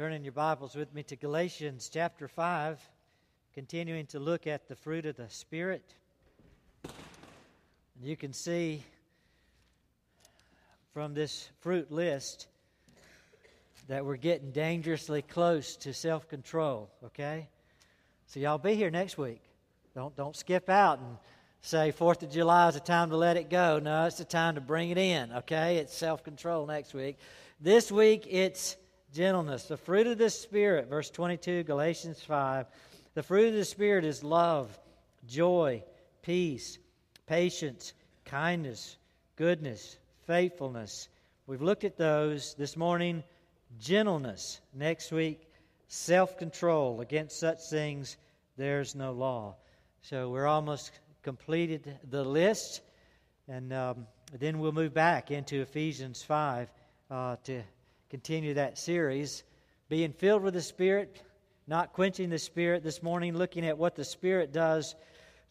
[0.00, 2.80] Turn in your Bibles with me to Galatians chapter 5,
[3.52, 5.92] continuing to look at the fruit of the Spirit.
[6.84, 6.92] And
[8.00, 8.82] you can see
[10.94, 12.46] from this fruit list
[13.88, 17.50] that we're getting dangerously close to self control, okay?
[18.24, 19.42] So, y'all be here next week.
[19.94, 21.18] Don't, don't skip out and
[21.60, 23.78] say Fourth of July is a time to let it go.
[23.78, 25.76] No, it's a time to bring it in, okay?
[25.76, 27.18] It's self control next week.
[27.60, 28.78] This week, it's
[29.12, 29.64] gentleness.
[29.64, 32.66] The fruit of the Spirit, verse 22, Galatians 5.
[33.14, 34.78] The fruit of the Spirit is love,
[35.26, 35.82] joy,
[36.22, 36.78] peace,
[37.26, 37.92] patience,
[38.24, 38.96] kindness,
[39.36, 39.96] goodness,
[40.26, 41.08] faithfulness.
[41.46, 43.24] We've looked at those this morning.
[43.80, 44.60] Gentleness.
[44.74, 45.48] Next week,
[45.88, 47.00] self control.
[47.00, 48.16] Against such things,
[48.56, 49.56] there's no law.
[50.02, 50.92] So we're almost
[51.22, 52.82] completed the list.
[53.48, 54.06] And um,
[54.38, 56.68] then we'll move back into Ephesians 5
[57.10, 57.62] uh, to
[58.10, 59.44] continue that series.
[59.88, 61.22] Being filled with the Spirit,
[61.66, 62.82] not quenching the Spirit.
[62.82, 64.96] This morning, looking at what the Spirit does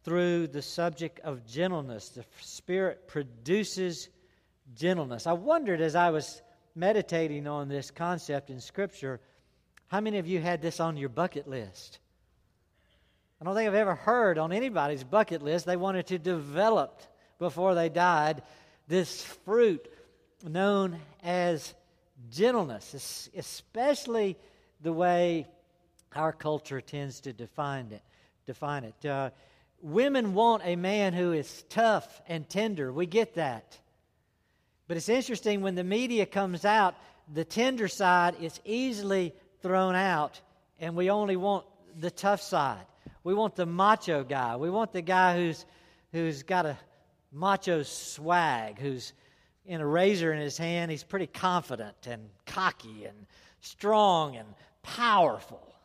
[0.03, 2.09] through the subject of gentleness.
[2.09, 4.09] The Spirit produces
[4.75, 5.25] gentleness.
[5.25, 6.41] I wondered as I was
[6.75, 9.19] meditating on this concept in Scripture,
[9.87, 11.99] how many of you had this on your bucket list?
[13.41, 17.01] I don't think I've ever heard on anybody's bucket list they wanted to develop
[17.39, 18.43] before they died
[18.89, 19.87] this fruit
[20.43, 21.73] known as
[22.31, 24.37] gentleness, especially
[24.81, 25.47] the way
[26.15, 28.01] our culture tends to define it.
[28.45, 29.05] Define it.
[29.05, 29.29] Uh,
[29.81, 32.91] women want a man who is tough and tender.
[32.91, 33.77] We get that.
[34.87, 36.95] But it's interesting when the media comes out,
[37.31, 40.41] the tender side is easily thrown out,
[40.79, 41.65] and we only want
[41.99, 42.85] the tough side.
[43.23, 44.55] We want the macho guy.
[44.55, 45.65] We want the guy who's
[46.11, 46.77] who's got a
[47.31, 49.13] macho swag, who's
[49.69, 50.89] in a razor in his hand.
[50.89, 53.27] He's pretty confident and cocky and
[53.61, 54.47] strong and
[54.81, 55.75] powerful.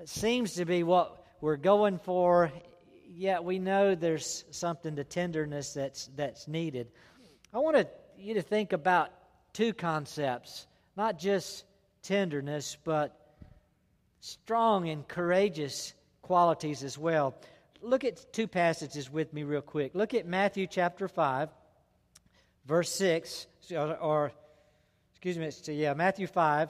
[0.00, 2.50] It seems to be what we're going for,
[3.06, 6.88] yet we know there's something to tenderness that's, that's needed.
[7.54, 7.88] I want
[8.18, 9.10] you to think about
[9.52, 10.66] two concepts
[10.96, 11.64] not just
[12.02, 13.16] tenderness, but
[14.18, 17.36] strong and courageous qualities as well.
[17.80, 19.94] Look at two passages with me, real quick.
[19.94, 21.48] Look at Matthew chapter 5
[22.68, 24.32] verse 6, or, or
[25.12, 26.68] excuse me, it's, yeah, Matthew 5,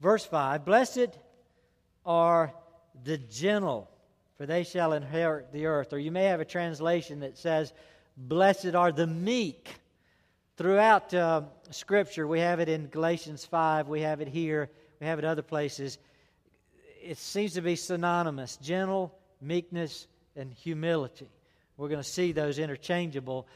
[0.00, 0.64] verse 5.
[0.64, 1.18] Blessed
[2.06, 2.54] are
[3.04, 3.90] the gentle,
[4.38, 5.92] for they shall inherit the earth.
[5.92, 7.72] Or you may have a translation that says,
[8.16, 9.68] Blessed are the meek.
[10.56, 14.70] Throughout uh, Scripture, we have it in Galatians 5, we have it here,
[15.00, 15.98] we have it other places.
[17.02, 21.28] It seems to be synonymous gentle, meekness, and humility.
[21.76, 23.46] We're going to see those interchangeable.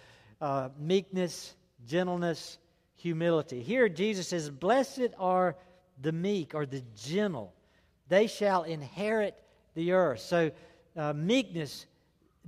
[0.43, 1.55] Uh, meekness,
[1.87, 2.59] gentleness,
[2.97, 3.63] humility.
[3.63, 5.57] Here, Jesus says, Blessed are
[6.01, 7.53] the meek or the gentle,
[8.09, 9.37] they shall inherit
[9.75, 10.21] the earth.
[10.21, 10.51] So,
[10.97, 11.87] uh, meekness,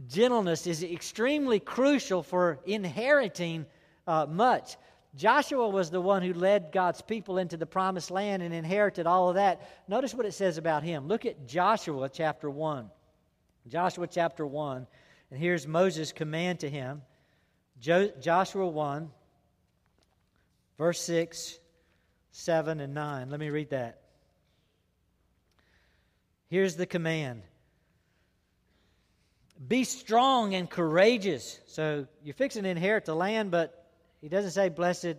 [0.09, 3.67] gentleness is extremely crucial for inheriting
[4.07, 4.77] uh, much.
[5.15, 9.29] Joshua was the one who led God's people into the promised land and inherited all
[9.29, 9.69] of that.
[9.87, 11.07] Notice what it says about him.
[11.07, 12.91] Look at Joshua chapter 1.
[13.69, 14.87] Joshua chapter 1.
[15.31, 17.03] And here's Moses' command to him.
[17.79, 19.11] Jo- Joshua 1,
[20.83, 21.61] Verse 6,
[22.33, 23.31] 7, and 9.
[23.31, 24.01] Let me read that.
[26.49, 27.43] Here's the command
[29.69, 31.61] Be strong and courageous.
[31.69, 35.15] So you're fixing to inherit the land, but he doesn't say, Blessed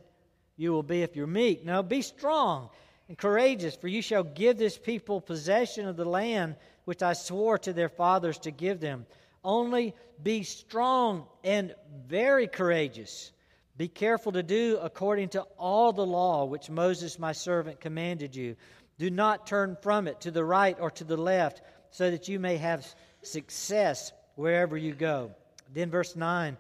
[0.57, 1.63] you will be if you're meek.
[1.63, 2.67] No, be strong
[3.07, 7.57] and courageous, for you shall give this people possession of the land which I swore
[7.59, 9.05] to their fathers to give them.
[9.45, 11.73] Only be strong and
[12.05, 13.31] very courageous.
[13.75, 18.55] Be careful to do according to all the law which Moses my servant commanded you.
[18.99, 22.39] Do not turn from it to the right or to the left, so that you
[22.39, 22.85] may have
[23.23, 25.31] success wherever you go.
[25.73, 26.57] Then, verse 9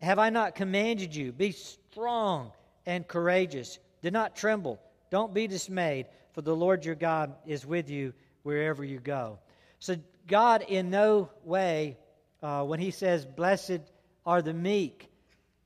[0.00, 1.32] Have I not commanded you?
[1.32, 2.52] Be strong
[2.86, 3.78] and courageous.
[4.02, 4.80] Do not tremble.
[5.10, 8.12] Don't be dismayed, for the Lord your God is with you
[8.42, 9.38] wherever you go.
[9.78, 9.96] So,
[10.26, 11.96] God, in no way,
[12.42, 13.80] uh, when He says, Blessed
[14.26, 15.08] are the meek,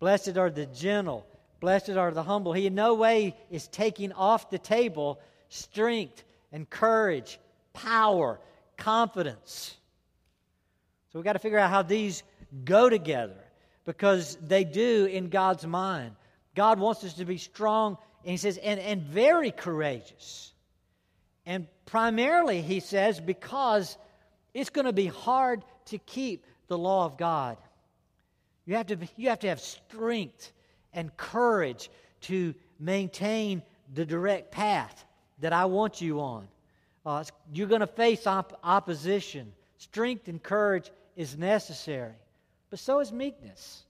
[0.02, 1.24] Blessed are the gentle.
[1.60, 2.52] Blessed are the humble.
[2.52, 7.38] He in no way is taking off the table strength and courage,
[7.72, 8.40] power,
[8.76, 9.76] confidence.
[11.12, 12.24] So we've got to figure out how these
[12.64, 13.44] go together
[13.84, 16.16] because they do in God's mind.
[16.56, 20.52] God wants us to be strong, and He says, and, and very courageous.
[21.46, 23.96] And primarily, He says, because
[24.52, 27.56] it's going to be hard to keep the law of God.
[28.64, 30.52] You have to, you have, to have strength
[30.92, 31.90] and courage
[32.22, 33.62] to maintain
[33.94, 35.04] the direct path
[35.40, 36.48] that I want you on.
[37.04, 39.52] Uh, you're going to face op- opposition.
[39.78, 42.14] Strength and courage is necessary.
[42.70, 43.82] But so is meekness,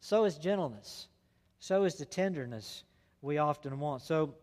[0.00, 1.08] so is gentleness,
[1.58, 2.84] so is the tenderness
[3.20, 4.02] we often want.
[4.02, 4.34] So,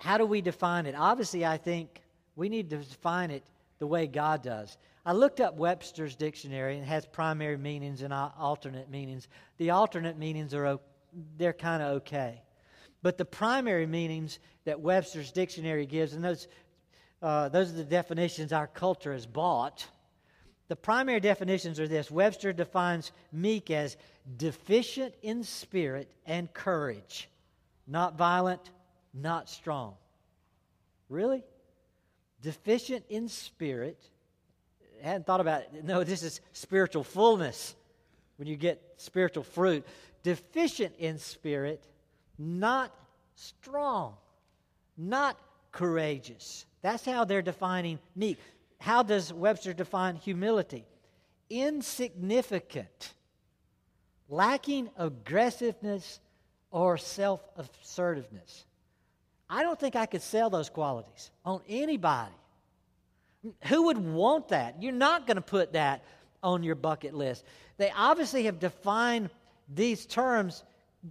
[0.00, 0.96] how do we define it?
[0.98, 2.02] Obviously, I think
[2.34, 3.44] we need to define it
[3.78, 4.76] the way God does.
[5.04, 9.26] I looked up Webster's dictionary and it has primary meanings and alternate meanings.
[9.58, 10.78] The alternate meanings are
[11.36, 12.40] they're kind of okay.
[13.02, 16.46] But the primary meanings that Webster's dictionary gives, and those,
[17.20, 19.86] uh, those are the definitions our culture has bought.
[20.68, 23.96] The primary definitions are this Webster defines meek as
[24.36, 27.28] deficient in spirit and courage,
[27.88, 28.70] not violent,
[29.12, 29.94] not strong.
[31.08, 31.42] Really?
[32.40, 34.08] Deficient in spirit.
[35.02, 35.84] Hadn't thought about it.
[35.84, 37.74] No, this is spiritual fullness
[38.36, 39.84] when you get spiritual fruit.
[40.22, 41.84] Deficient in spirit,
[42.38, 42.94] not
[43.34, 44.14] strong,
[44.96, 45.36] not
[45.72, 46.66] courageous.
[46.82, 48.38] That's how they're defining meek.
[48.78, 50.84] How does Webster define humility?
[51.50, 53.14] Insignificant,
[54.28, 56.20] lacking aggressiveness
[56.70, 58.64] or self assertiveness.
[59.48, 62.32] I don't think I could sell those qualities on anybody.
[63.66, 64.82] Who would want that?
[64.82, 66.04] You're not going to put that
[66.42, 67.44] on your bucket list.
[67.76, 69.30] They obviously have defined
[69.74, 70.62] these terms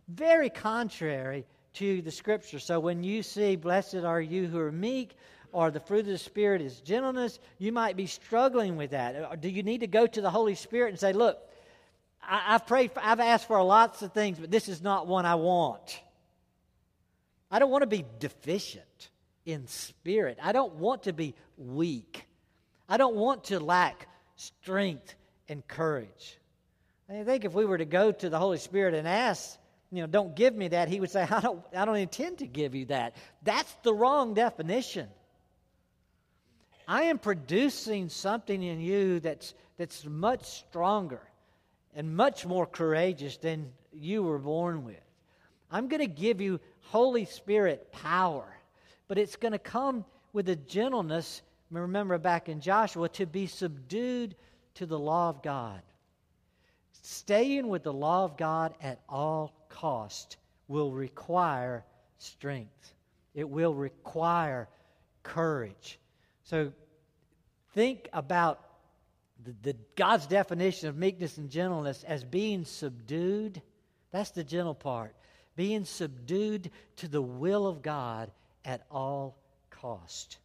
[0.07, 2.59] very contrary to the scripture.
[2.59, 5.15] So when you see, blessed are you who are meek,
[5.53, 9.41] or the fruit of the Spirit is gentleness, you might be struggling with that.
[9.41, 11.39] Do you need to go to the Holy Spirit and say, look,
[12.23, 15.25] I, have prayed, for, I've asked for lots of things, but this is not one
[15.25, 15.99] I want.
[17.49, 19.09] I don't want to be deficient
[19.45, 20.37] in spirit.
[20.41, 22.25] I don't want to be weak.
[22.87, 25.15] I don't want to lack strength
[25.47, 26.37] and courage.
[27.09, 29.57] I think if we were to go to the Holy Spirit and ask,
[29.91, 32.47] you know, don't give me that, he would say, I don't, I don't intend to
[32.47, 33.15] give you that.
[33.43, 35.07] That's the wrong definition.
[36.87, 41.21] I am producing something in you that's, that's much stronger
[41.95, 44.99] and much more courageous than you were born with.
[45.69, 48.45] I'm going to give you Holy Spirit power,
[49.11, 51.41] but it's going to come with a gentleness.
[51.69, 54.37] Remember back in Joshua, to be subdued
[54.75, 55.81] to the law of God.
[57.01, 60.37] Staying with the law of God at all cost
[60.69, 61.83] will require
[62.19, 62.93] strength.
[63.35, 64.69] It will require
[65.23, 65.99] courage.
[66.45, 66.71] So
[67.73, 68.61] think about
[69.43, 73.61] the, the, God's definition of meekness and gentleness as being subdued.
[74.11, 75.13] That's the gentle part.
[75.57, 78.31] Being subdued to the will of God
[78.65, 79.37] at all
[79.69, 80.37] cost.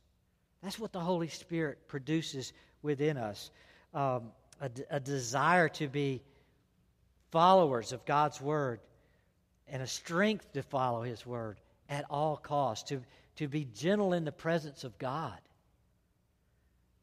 [0.62, 2.52] That's what the Holy Spirit produces
[2.82, 3.50] within us.
[3.94, 6.22] Um, a, a desire to be
[7.30, 8.80] followers of God's Word
[9.68, 13.02] and a strength to follow His Word at all cost, to,
[13.36, 15.38] to be gentle in the presence of God,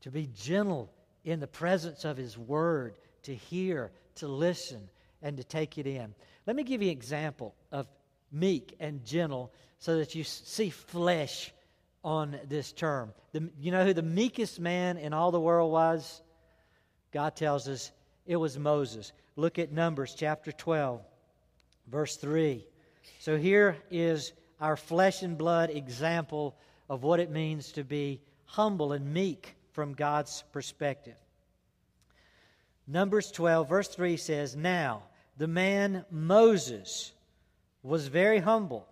[0.01, 0.91] to be gentle
[1.23, 4.89] in the presence of His Word, to hear, to listen,
[5.21, 6.13] and to take it in.
[6.45, 7.87] Let me give you an example of
[8.31, 11.51] meek and gentle so that you see flesh
[12.05, 13.11] on this term.
[13.33, 16.21] The, you know who the meekest man in all the world was?
[17.11, 17.91] God tells us
[18.25, 19.11] it was Moses.
[19.35, 21.01] Look at Numbers chapter 12,
[21.91, 22.65] verse 3.
[23.19, 24.31] So here is
[24.61, 26.55] our flesh and blood example
[26.89, 31.17] of what it means to be humble and meek from God's perspective.
[32.87, 35.03] Numbers 12, verse 3 says, Now
[35.35, 37.11] the man Moses
[37.81, 38.87] was very humble,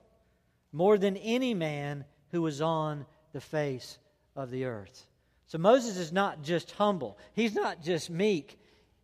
[0.72, 3.98] more than any man who was on the face
[4.36, 5.06] of the earth.
[5.48, 8.58] So Moses is not just humble, he's not just meek.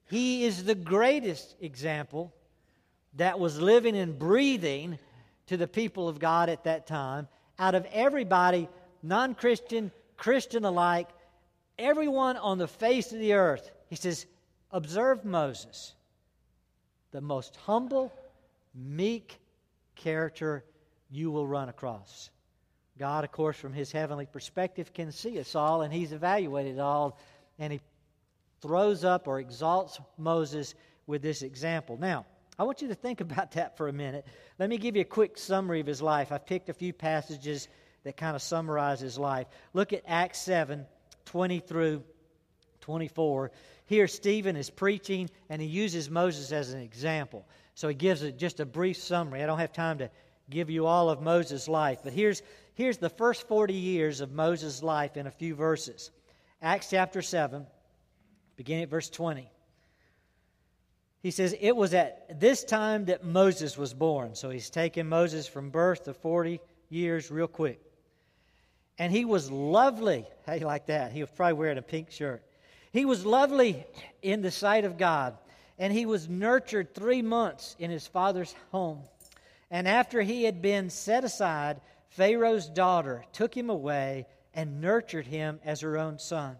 [0.09, 2.33] He is the greatest example
[3.15, 4.97] that was living and breathing
[5.47, 7.27] to the people of God at that time.
[7.59, 8.69] Out of everybody,
[9.03, 11.09] non Christian, Christian alike,
[11.77, 14.25] everyone on the face of the earth, he says,
[14.71, 15.93] Observe Moses,
[17.11, 18.13] the most humble,
[18.73, 19.39] meek
[19.95, 20.63] character
[21.09, 22.29] you will run across.
[22.97, 27.17] God, of course, from his heavenly perspective, can see us all, and he's evaluated all,
[27.59, 27.79] and he
[28.61, 30.73] throws up or exalts Moses
[31.05, 31.97] with this example.
[31.97, 32.25] Now,
[32.57, 34.25] I want you to think about that for a minute.
[34.59, 36.31] Let me give you a quick summary of his life.
[36.31, 37.67] I've picked a few passages
[38.03, 39.47] that kind of summarize his life.
[39.73, 40.85] Look at Acts 7
[41.25, 42.03] 20 through
[42.79, 43.51] 24.
[43.85, 47.45] Here, Stephen is preaching, and he uses Moses as an example.
[47.75, 49.43] So he gives it just a brief summary.
[49.43, 50.09] I don't have time to
[50.49, 52.41] give you all of Moses' life, but here's,
[52.73, 56.11] here's the first 40 years of Moses' life in a few verses.
[56.61, 57.65] Acts chapter 7,
[58.55, 59.49] beginning at verse 20.
[61.21, 64.35] He says, It was at this time that Moses was born.
[64.35, 67.81] So he's taken Moses from birth to 40 years real quick.
[68.97, 70.25] And he was lovely.
[70.45, 71.11] How you like that?
[71.11, 72.43] He was probably wearing a pink shirt.
[72.91, 73.85] He was lovely
[74.21, 75.37] in the sight of God,
[75.77, 79.01] and he was nurtured three months in his father's home.
[79.69, 85.59] And after he had been set aside, Pharaoh's daughter took him away and nurtured him
[85.63, 86.55] as her own son.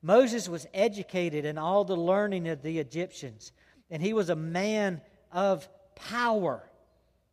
[0.00, 3.52] Moses was educated in all the learning of the Egyptians,
[3.90, 5.00] and he was a man
[5.32, 6.70] of power.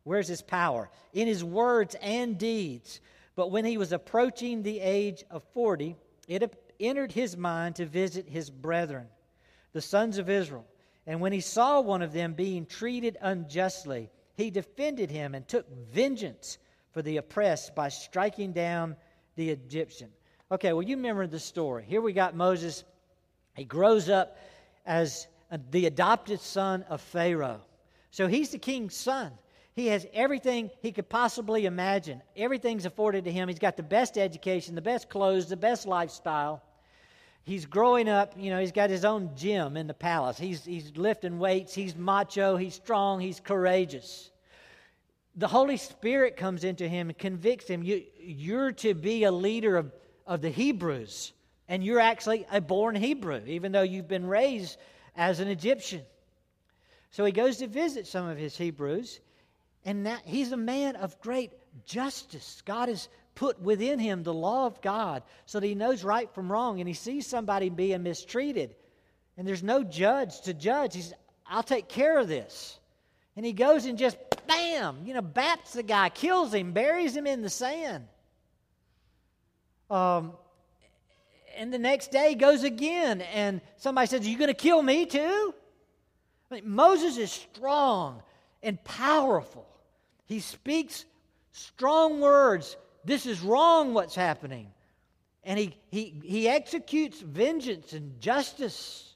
[0.03, 0.89] Where's his power?
[1.13, 2.99] In his words and deeds.
[3.35, 5.95] But when he was approaching the age of 40,
[6.27, 9.07] it entered his mind to visit his brethren,
[9.71, 10.65] the sons of Israel.
[11.05, 15.69] And when he saw one of them being treated unjustly, he defended him and took
[15.91, 16.57] vengeance
[16.91, 18.95] for the oppressed by striking down
[19.35, 20.09] the Egyptian.
[20.51, 21.85] Okay, well, you remember the story.
[21.87, 22.83] Here we got Moses.
[23.55, 24.37] He grows up
[24.85, 25.27] as
[25.71, 27.61] the adopted son of Pharaoh.
[28.11, 29.31] So he's the king's son.
[29.73, 32.21] He has everything he could possibly imagine.
[32.35, 33.47] Everything's afforded to him.
[33.47, 36.61] He's got the best education, the best clothes, the best lifestyle.
[37.45, 40.37] He's growing up, you know, he's got his own gym in the palace.
[40.37, 44.31] He's, he's lifting weights, he's macho, he's strong, he's courageous.
[45.35, 47.83] The Holy Spirit comes into him and convicts him.
[47.83, 49.91] You, you're to be a leader of,
[50.25, 51.33] of the Hebrews,
[51.67, 54.77] and you're actually a born Hebrew, even though you've been raised
[55.17, 56.03] as an Egyptian.
[57.11, 59.19] So he goes to visit some of his Hebrews,
[59.83, 61.51] and now he's a man of great
[61.85, 62.61] justice.
[62.65, 66.51] God has put within him the law of God so that he knows right from
[66.51, 68.75] wrong, and he sees somebody being mistreated,
[69.37, 70.95] and there's no judge to judge.
[70.95, 71.13] He says,
[71.47, 72.79] I'll take care of this.
[73.35, 77.25] And he goes and just, bam, you know, bats the guy, kills him, buries him
[77.25, 78.05] in the sand.
[79.89, 80.33] Um,
[81.57, 85.05] and the next day goes again, and somebody says, Are you going to kill me
[85.05, 85.53] too?
[86.49, 88.21] I mean, Moses is strong
[88.61, 89.67] and powerful.
[90.25, 91.05] He speaks
[91.51, 92.77] strong words.
[93.03, 94.67] This is wrong what's happening.
[95.43, 99.15] And he, he, he executes vengeance and justice.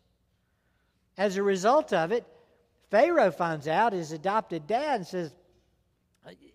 [1.17, 2.25] As a result of it,
[2.91, 5.33] Pharaoh finds out his adopted dad and says,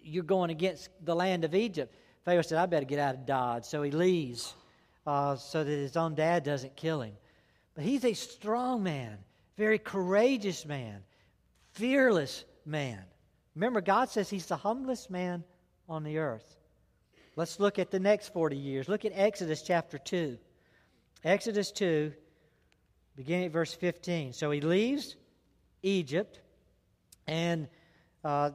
[0.02, 1.94] You're going against the land of Egypt.
[2.24, 3.64] Pharaoh said, I better get out of Dodge.
[3.64, 4.54] So he leaves
[5.06, 7.14] uh, so that his own dad doesn't kill him.
[7.74, 9.18] But he's a strong man,
[9.56, 11.02] very courageous man,
[11.72, 13.02] fearless man.
[13.54, 15.44] Remember, God says he's the humblest man
[15.88, 16.56] on the earth.
[17.34, 18.88] Let's look at the next 40 years.
[18.88, 20.36] Look at Exodus chapter 2.
[21.24, 22.12] Exodus 2,
[23.16, 24.34] beginning at verse 15.
[24.34, 25.16] So he leaves
[25.82, 26.40] Egypt,
[27.26, 27.68] and
[28.22, 28.50] uh,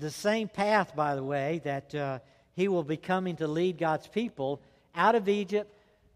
[0.00, 2.18] the same path, by the way, that uh,
[2.54, 4.62] he will be coming to lead God's people
[4.96, 5.72] out of Egypt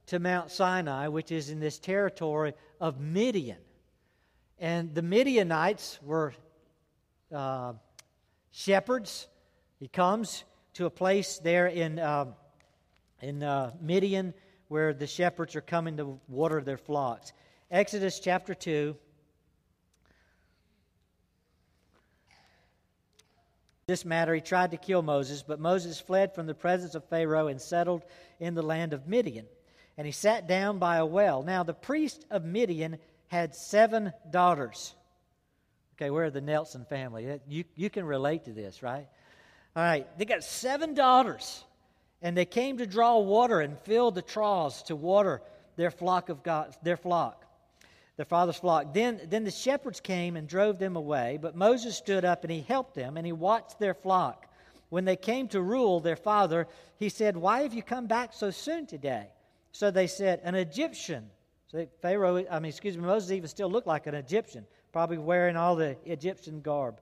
[0.07, 3.59] to Mount Sinai, which is in this territory of Midian.
[4.59, 6.35] And the Midianites were
[7.33, 7.75] uh,
[8.51, 9.29] shepherds.
[9.79, 10.43] He comes
[10.75, 12.27] to a place there in, uh,
[13.21, 14.35] in uh, Midian
[14.69, 17.33] where the shepherds are coming to water their flocks.
[17.71, 18.97] Exodus chapter 2.
[23.87, 27.49] This matter, he tried to kill Moses, but Moses fled from the presence of Pharaoh
[27.49, 28.03] and settled
[28.41, 29.47] in the land of Midian.
[29.99, 31.43] And he sat down by a well.
[31.43, 32.99] Now, the priest of Midian
[33.29, 34.95] had seven daughters.
[35.97, 37.41] Okay, where are the Nelson family.
[37.47, 39.09] You, you can relate to this, right?
[39.75, 41.65] All right, they got seven daughters,
[42.21, 45.41] and they came to draw water and fill the troughs to water
[45.77, 47.45] their flock of God, their flock,
[48.17, 48.93] their father's flock.
[48.93, 52.61] Then, then the shepherds came and drove them away, but Moses stood up and he
[52.61, 54.47] helped them, and he watched their flock.
[54.91, 58.51] When they came to Reuel their father, he said, Why have you come back so
[58.51, 59.29] soon today?
[59.73, 61.31] So they said, An Egyptian.
[61.69, 65.57] So Pharaoh, I mean, excuse me, Moses even still looked like an Egyptian probably wearing
[65.57, 67.01] all the Egyptian garb.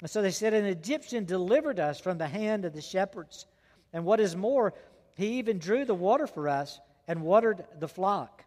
[0.00, 3.46] And so they said, An Egyptian delivered us from the hand of the shepherds.
[3.92, 4.74] And what is more,
[5.14, 8.44] he even drew the water for us and watered the flock.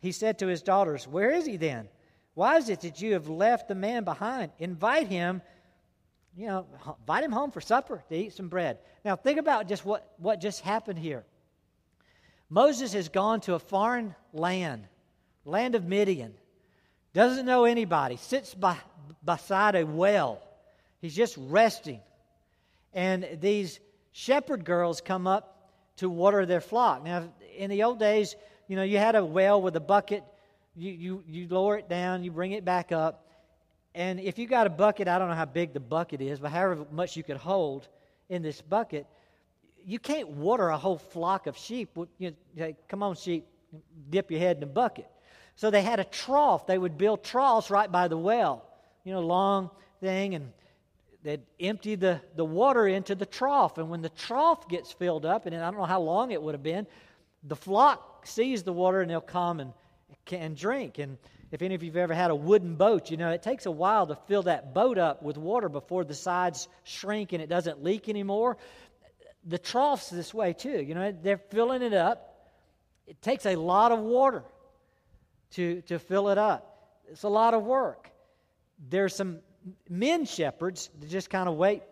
[0.00, 1.88] He said to his daughters, Where is he then?
[2.34, 4.52] Why is it that you have left the man behind?
[4.58, 5.42] Invite him,
[6.36, 6.66] you know,
[7.00, 8.78] invite him home for supper to eat some bread.
[9.04, 11.24] Now, think about just what, what just happened here.
[12.48, 14.86] Moses has gone to a foreign land,
[15.44, 16.34] land of Midian
[17.16, 18.76] doesn't know anybody, sits by,
[19.24, 20.42] beside a well.
[21.00, 22.00] He's just resting.
[22.92, 23.80] And these
[24.12, 27.04] shepherd girls come up to water their flock.
[27.04, 28.36] Now, in the old days,
[28.68, 30.24] you know, you had a well with a bucket.
[30.74, 33.30] You, you, you lower it down, you bring it back up.
[33.94, 36.50] And if you got a bucket, I don't know how big the bucket is, but
[36.50, 37.88] however much you could hold
[38.28, 39.06] in this bucket,
[39.86, 41.96] you can't water a whole flock of sheep.
[42.18, 43.46] You know, come on, sheep,
[44.10, 45.08] dip your head in the bucket.
[45.54, 46.66] So they had a trough.
[46.66, 48.66] They would build troughs right by the well,
[49.04, 50.52] you know, long thing, and
[51.26, 53.78] they'd empty the, the water into the trough.
[53.78, 56.54] And when the trough gets filled up, and I don't know how long it would
[56.54, 56.86] have been,
[57.42, 59.72] the flock sees the water and they'll come and
[60.24, 60.98] can drink.
[60.98, 61.18] And
[61.50, 63.70] if any of you have ever had a wooden boat, you know it takes a
[63.72, 67.82] while to fill that boat up with water before the sides shrink and it doesn't
[67.82, 68.56] leak anymore.
[69.44, 70.80] The trough's this way too.
[70.80, 72.52] You know, they're filling it up.
[73.06, 74.44] It takes a lot of water
[75.52, 77.00] to, to fill it up.
[77.08, 78.10] It's a lot of work.
[78.88, 79.40] There's some
[79.88, 81.82] men shepherds that just kind of wait,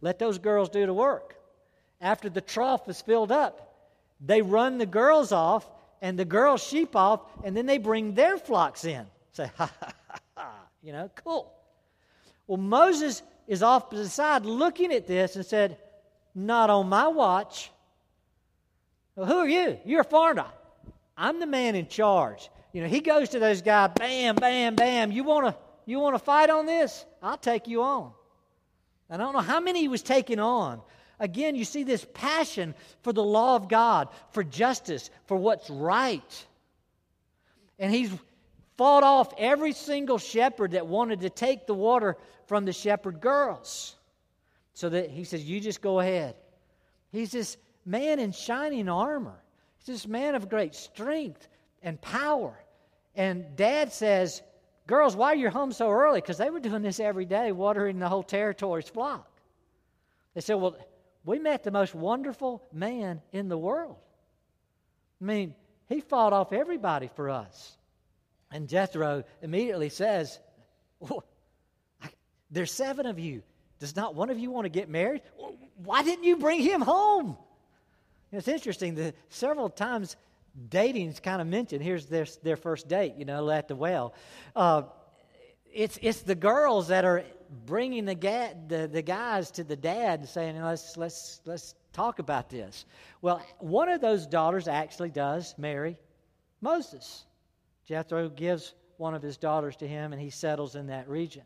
[0.00, 1.36] let those girls do the work.
[2.00, 3.74] After the trough is filled up,
[4.20, 5.66] they run the girls off
[6.02, 9.06] and the girls sheep off, and then they bring their flocks in.
[9.32, 11.50] Say, ha ha ha ha, you know, cool.
[12.46, 15.78] Well, Moses is off to the side looking at this and said,
[16.34, 17.70] Not on my watch.
[19.16, 19.78] Well, who are you?
[19.84, 20.46] You're a foreigner.
[21.16, 22.50] I'm the man in charge.
[22.72, 25.12] You know, he goes to those guys, bam, bam, bam.
[25.12, 27.04] You want to you want to fight on this?
[27.22, 28.12] I'll take you on.
[29.10, 30.80] I don't know how many he was taking on,
[31.20, 36.46] Again, you see this passion for the law of God, for justice, for what's right.
[37.78, 38.10] And he's
[38.76, 43.94] fought off every single shepherd that wanted to take the water from the shepherd girls.
[44.74, 46.34] So that he says, You just go ahead.
[47.12, 49.40] He's this man in shining armor,
[49.78, 51.46] he's this man of great strength
[51.82, 52.58] and power.
[53.14, 54.42] And dad says,
[54.86, 56.20] Girls, why are you home so early?
[56.20, 59.30] Because they were doing this every day, watering the whole territory's flock.
[60.34, 60.76] They said, Well,
[61.24, 63.96] we met the most wonderful man in the world.
[65.20, 65.54] I mean,
[65.88, 67.76] he fought off everybody for us.
[68.50, 70.38] And Jethro immediately says,
[72.50, 73.42] There's seven of you.
[73.78, 75.22] Does not one of you want to get married?
[75.82, 77.36] Why didn't you bring him home?
[78.32, 80.16] It's interesting that several times
[80.68, 81.82] dating is kind of mentioned.
[81.82, 84.14] Here's their, their first date, you know, at the well.
[84.54, 84.82] Uh,
[85.72, 87.24] it's, it's the girls that are
[87.66, 92.18] bringing the, ga- the, the guys to the dad and saying, let's, let's, let's talk
[92.18, 92.84] about this.
[93.22, 95.98] Well, one of those daughters actually does marry
[96.60, 97.24] Moses.
[97.86, 101.42] Jethro gives one of his daughters to him, and he settles in that region.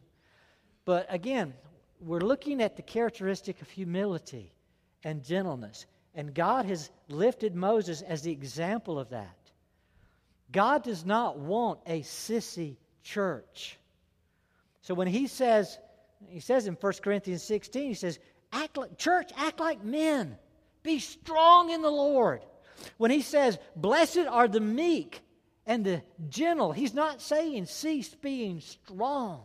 [0.84, 1.54] But again,
[2.00, 4.52] we're looking at the characteristic of humility
[5.04, 5.86] and gentleness.
[6.18, 9.38] And God has lifted Moses as the example of that.
[10.50, 13.78] God does not want a sissy church.
[14.82, 15.78] So when he says,
[16.26, 18.18] he says in 1 Corinthians 16, he says,
[18.52, 20.36] act like, church, act like men.
[20.82, 22.42] Be strong in the Lord.
[22.96, 25.20] When he says, blessed are the meek
[25.66, 29.42] and the gentle, he's not saying cease being strong,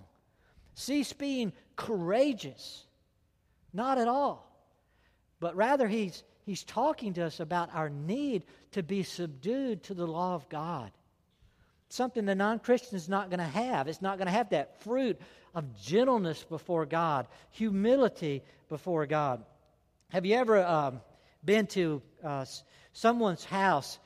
[0.74, 2.88] cease being courageous.
[3.74, 4.50] Not at all.
[5.40, 10.08] But rather, he's, he's talking to us about our need to be subdued to the
[10.08, 10.92] law of God.
[11.90, 13.88] Something the non Christian is not going to have.
[13.88, 15.20] It's not going to have that fruit
[15.54, 19.44] of gentleness before God, humility before God.
[20.10, 21.02] Have you ever um,
[21.46, 22.46] been to uh,
[22.94, 24.00] someone's house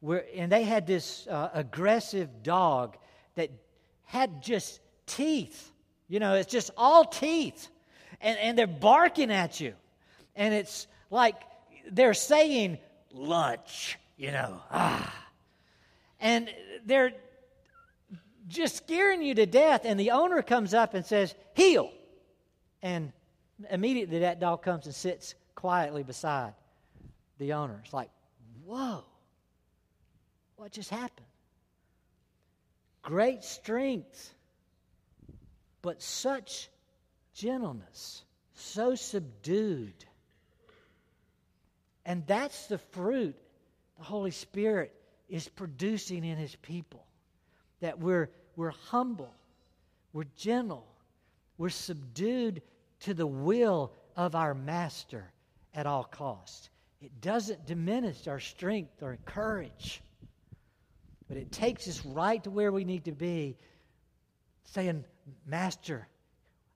[0.00, 2.96] where, and they had this uh, aggressive dog
[3.34, 3.50] that
[4.04, 5.70] had just teeth?
[6.08, 7.68] You know, it's just all teeth.
[8.20, 9.74] And, and they're barking at you.
[10.34, 11.36] And it's like
[11.90, 12.78] they're saying
[13.12, 15.14] lunch, you know, ah.
[16.20, 16.48] And
[16.84, 17.12] they're
[18.48, 19.82] just scaring you to death.
[19.84, 21.90] And the owner comes up and says, Heel.
[22.82, 23.12] And
[23.70, 26.54] immediately that dog comes and sits quietly beside
[27.38, 27.80] the owner.
[27.84, 28.10] It's like,
[28.64, 29.04] whoa,
[30.56, 31.26] what just happened?
[33.02, 34.34] Great strength,
[35.82, 36.70] but such
[37.34, 40.04] gentleness, so subdued.
[42.06, 43.36] And that's the fruit
[43.96, 44.94] the Holy Spirit
[45.28, 47.06] is producing in His people
[47.80, 49.32] that we're, we're humble,
[50.12, 50.86] we're gentle,
[51.58, 52.62] we're subdued
[53.00, 55.30] to the will of our Master
[55.74, 56.70] at all costs.
[57.00, 60.00] It doesn't diminish our strength or courage,
[61.28, 63.56] but it takes us right to where we need to be,
[64.64, 65.04] saying,
[65.46, 66.06] Master,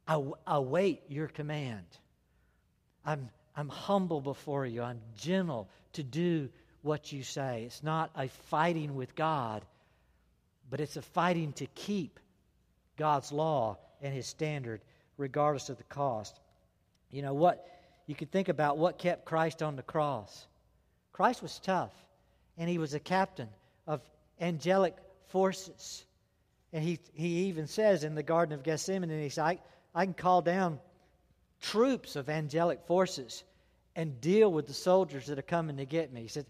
[0.07, 1.85] I await your command.
[3.05, 4.83] I'm, I'm humble before you.
[4.85, 6.49] I'm gentle to do
[6.83, 7.65] what you say.
[7.67, 9.65] It's not a fighting with God,
[10.71, 12.21] but it's a fighting to keep
[12.97, 14.81] God's law and his standard
[15.17, 16.39] regardless of the cost.
[17.11, 17.67] You know what?
[18.07, 20.47] You could think about what kept Christ on the cross.
[21.13, 21.93] Christ was tough,
[22.59, 23.49] and he was a captain
[23.89, 24.01] of
[24.41, 24.95] angelic
[25.31, 26.05] forces.
[26.73, 29.59] And he, he even says in the Garden of Gethsemane, he said, I,
[29.97, 30.79] I can call down
[31.61, 33.43] troops of angelic forces
[33.99, 36.23] and deal with the soldiers that are coming to get me.
[36.23, 36.47] He said,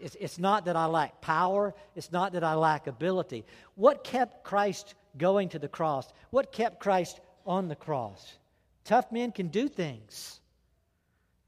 [0.00, 3.44] it's, it's not that I lack power, it's not that I lack ability.
[3.76, 6.12] What kept Christ going to the cross?
[6.30, 8.36] What kept Christ on the cross?
[8.84, 10.40] Tough men can do things.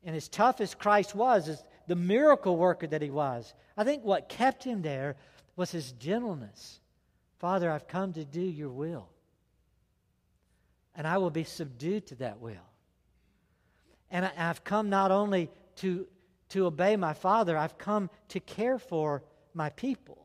[0.05, 4.05] And as tough as Christ was, as the miracle worker that he was, I think
[4.05, 5.17] what kept him there
[5.57, 6.79] was his gentleness.
[7.41, 9.09] Father, I've come to do your will.
[10.95, 12.69] And I will be subdued to that will.
[14.15, 16.07] And I, have come not only to,
[16.51, 19.25] to obey my Father, I've come to care for
[19.55, 20.25] my people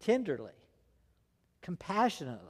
[0.00, 0.50] tenderly,
[1.62, 2.40] compassionately.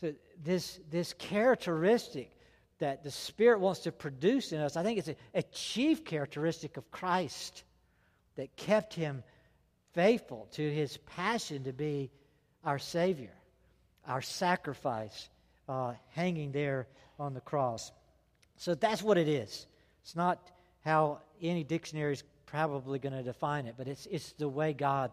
[0.00, 2.36] So this, this characteristic
[2.80, 6.76] that the Spirit wants to produce in us, I think it's a, a chief characteristic
[6.76, 7.62] of Christ
[8.34, 9.22] that kept him
[9.94, 12.10] faithful to his passion to be
[12.64, 13.34] our Savior,
[14.04, 15.28] our sacrifice
[15.68, 16.88] uh, hanging there
[17.20, 17.92] on the cross.
[18.58, 19.66] So that's what it is.
[20.02, 20.50] It's not
[20.84, 25.10] how any dictionary is probably going to define it, but it's, it's the way God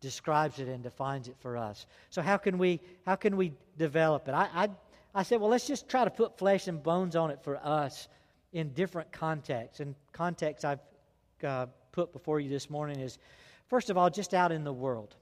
[0.00, 1.86] describes it and defines it for us.
[2.10, 4.32] So how can we how can we develop it?
[4.32, 4.68] I, I
[5.14, 8.08] I said, well, let's just try to put flesh and bones on it for us
[8.52, 9.80] in different contexts.
[9.80, 10.80] And context I've
[11.42, 13.18] uh, put before you this morning is,
[13.68, 15.16] first of all, just out in the world.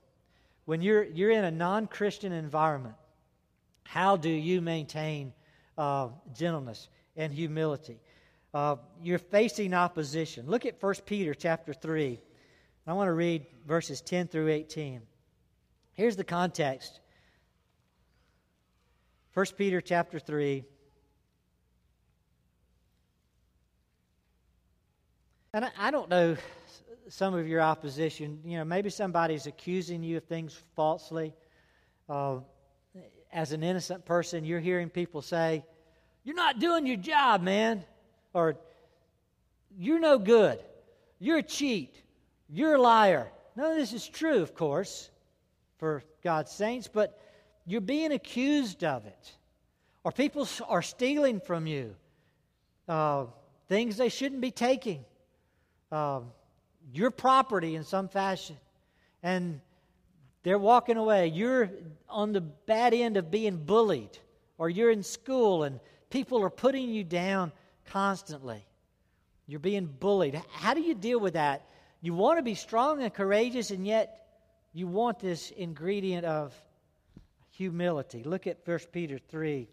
[0.64, 2.96] When you're, you're in a non Christian environment,
[3.84, 5.32] how do you maintain
[5.78, 8.00] uh, gentleness and humility?
[8.54, 10.46] Uh, you're facing opposition.
[10.46, 12.18] Look at 1 Peter chapter 3.
[12.86, 15.02] I want to read verses 10 through 18.
[15.92, 17.00] Here's the context
[19.34, 20.64] 1 Peter chapter 3.
[25.52, 26.36] And I, don't know
[27.08, 28.40] some of your opposition.
[28.44, 31.34] You know, maybe somebody's accusing you of things falsely.
[32.08, 32.40] Uh,
[33.32, 35.64] as an innocent person, you're hearing people say,
[36.26, 37.84] You're not doing your job, man.
[38.34, 38.56] Or,
[39.78, 40.58] You're no good.
[41.20, 42.02] You're a cheat.
[42.50, 43.28] You're a liar.
[43.54, 45.08] None of this is true, of course,
[45.78, 47.16] for God's saints, but
[47.64, 49.32] you're being accused of it.
[50.02, 51.94] Or people are stealing from you
[52.88, 53.26] uh,
[53.68, 55.04] things they shouldn't be taking,
[55.92, 56.20] uh,
[56.92, 58.56] your property in some fashion.
[59.22, 59.60] And
[60.42, 61.28] they're walking away.
[61.28, 61.70] You're
[62.08, 64.18] on the bad end of being bullied,
[64.58, 65.78] or you're in school and
[66.10, 67.52] people are putting you down
[67.86, 68.64] constantly.
[69.46, 70.40] You're being bullied.
[70.52, 71.66] How do you deal with that?
[72.00, 74.26] You want to be strong and courageous, and yet
[74.72, 76.54] you want this ingredient of
[77.50, 78.22] humility.
[78.22, 79.68] Look at 1 Peter 3,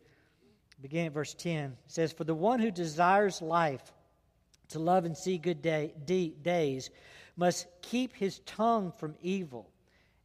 [0.81, 1.71] beginning at verse 10.
[1.71, 3.91] It says, For the one who desires life
[4.69, 5.93] to love and see good day,
[6.41, 6.89] days
[7.35, 9.69] must keep his tongue from evil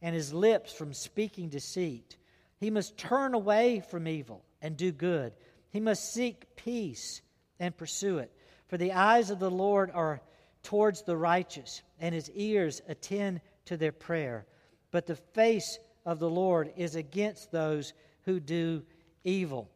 [0.01, 2.17] and his lips from speaking deceit.
[2.59, 5.33] He must turn away from evil and do good.
[5.69, 7.21] He must seek peace
[7.59, 8.31] and pursue it.
[8.67, 10.21] For the eyes of the Lord are
[10.63, 14.45] towards the righteous, and his ears attend to their prayer.
[14.91, 17.93] But the face of the Lord is against those
[18.25, 18.83] who do
[19.23, 19.69] evil.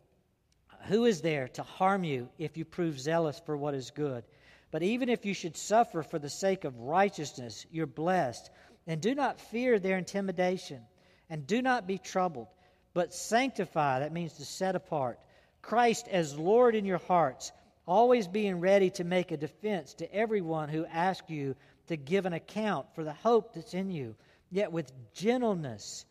[0.88, 4.24] Who is there to harm you if you prove zealous for what is good?
[4.72, 8.50] But even if you should suffer for the sake of righteousness, you're blessed.
[8.88, 10.82] And do not fear their intimidation,
[11.30, 12.48] and do not be troubled,
[12.94, 15.20] but sanctify, that means to set apart,
[15.64, 17.52] Christ as Lord in your hearts,
[17.88, 21.56] always being ready to make a defense to everyone who asks you
[21.88, 24.16] to give an account for the hope that's in you,
[24.52, 26.06] yet with gentleness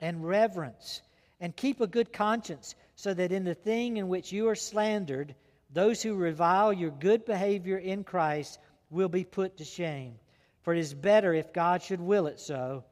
[0.00, 1.00] and reverence,
[1.40, 5.34] and keep a good conscience, so that in the thing in which you are slandered,
[5.72, 8.58] those who revile your good behavior in Christ
[8.90, 10.14] will be put to shame.
[10.62, 12.84] For it is better, if God should will it so,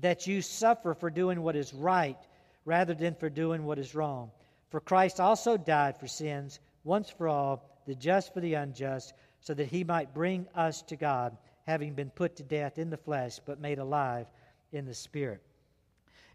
[0.00, 2.18] that you suffer for doing what is right
[2.64, 4.30] rather than for doing what is wrong.
[4.72, 9.52] For Christ also died for sins once for all, the just for the unjust, so
[9.52, 13.38] that he might bring us to God, having been put to death in the flesh,
[13.44, 14.26] but made alive
[14.72, 15.42] in the spirit.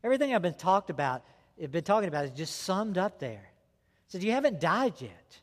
[0.03, 1.23] Everything I've been talked about,
[1.61, 3.49] I've been talking about is just summed up there.
[4.07, 5.39] said you haven't died yet.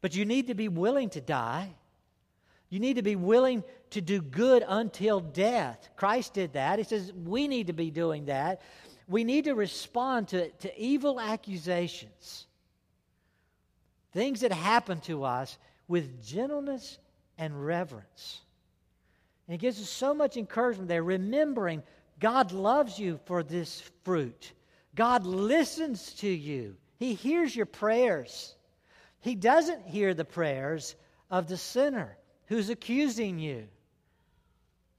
[0.00, 1.74] But you need to be willing to die.
[2.70, 5.88] You need to be willing to do good until death.
[5.96, 6.78] Christ did that.
[6.78, 8.62] He says we need to be doing that.
[9.06, 12.46] We need to respond to, to evil accusations,
[14.12, 16.98] things that happen to us with gentleness
[17.36, 18.40] and reverence.
[19.46, 21.82] And it gives us so much encouragement there, remembering
[22.18, 24.52] God loves you for this fruit.
[24.94, 26.76] God listens to you.
[26.98, 28.54] He hears your prayers.
[29.20, 30.94] He doesn't hear the prayers
[31.30, 33.66] of the sinner who's accusing you.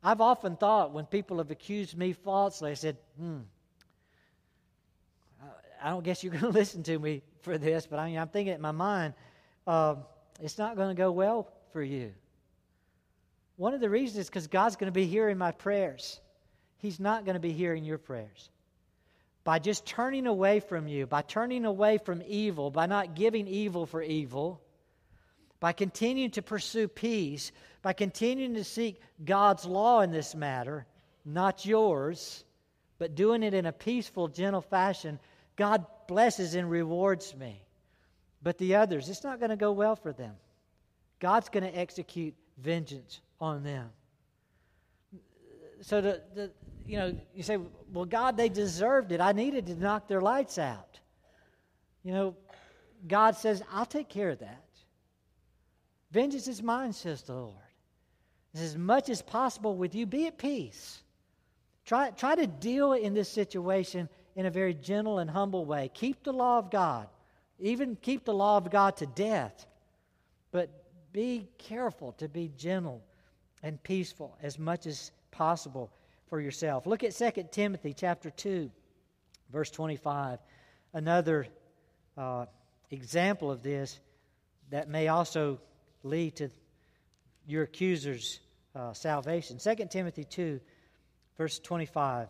[0.04, 3.40] I've often thought when people have accused me falsely, I said, hmm,
[5.86, 8.28] I don't guess you're going to listen to me for this, but I mean, I'm
[8.28, 9.14] thinking in my mind,
[9.68, 9.96] uh,
[10.42, 12.12] it's not going to go well for you.
[13.58, 16.20] One of the reasons is because God's going to be hearing my prayers.
[16.80, 18.50] He's not going to be hearing your prayers.
[19.44, 23.86] by just turning away from you, by turning away from evil, by not giving evil
[23.86, 24.60] for evil,
[25.60, 27.52] by continuing to pursue peace,
[27.84, 30.88] by continuing to seek God's law in this matter,
[31.24, 32.44] not yours,
[32.98, 35.20] but doing it in a peaceful, gentle fashion,
[35.56, 37.62] God blesses and rewards me.
[38.44, 40.36] But the others, it's not going to go well for them.
[41.20, 43.90] God's going to execute vengeance on them.
[45.82, 46.52] So the, the
[46.86, 47.58] you know, you say,
[47.92, 49.20] well, God, they deserved it.
[49.20, 51.00] I needed to knock their lights out.
[52.04, 52.36] You know,
[53.08, 54.64] God says, I'll take care of that.
[56.12, 57.56] Vengeance is mine, says the Lord.
[58.54, 61.02] As much as possible with you, be at peace.
[61.86, 65.90] Try, try to deal in this situation in a very gentle and humble way.
[65.94, 67.08] Keep the law of God,
[67.60, 69.66] even keep the law of God to death.
[70.52, 70.70] But
[71.14, 73.02] be careful to be gentle
[73.64, 75.92] and peaceful as much as possible
[76.30, 76.86] for yourself.
[76.86, 78.70] Look at 2 Timothy chapter 2,
[79.52, 80.40] verse 25.
[80.94, 81.48] Another
[82.18, 82.46] uh,
[82.92, 84.00] example of this
[84.70, 85.60] that may also
[86.04, 86.50] lead to
[87.48, 88.40] your accuser's
[88.76, 89.58] uh, salvation.
[89.58, 90.60] 2 Timothy 2,
[91.38, 92.28] verse 25.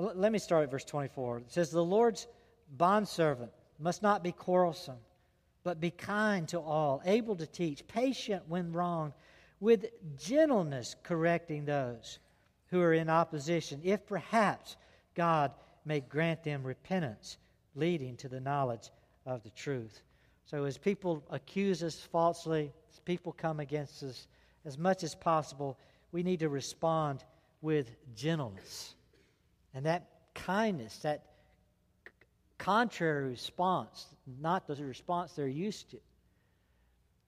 [0.00, 1.38] Well, let me start at verse 24.
[1.40, 2.26] It says, The Lord's
[2.78, 4.96] bondservant must not be quarrelsome,
[5.62, 9.12] but be kind to all, able to teach, patient when wrong,
[9.60, 12.18] with gentleness correcting those
[12.68, 14.78] who are in opposition, if perhaps
[15.14, 15.52] God
[15.84, 17.36] may grant them repentance,
[17.74, 18.88] leading to the knowledge
[19.26, 20.00] of the truth.
[20.46, 24.28] So, as people accuse us falsely, as people come against us,
[24.64, 25.78] as much as possible,
[26.10, 27.22] we need to respond
[27.60, 28.94] with gentleness.
[29.74, 31.24] And that kindness, that
[32.58, 34.06] contrary response,
[34.40, 35.98] not the response they're used to,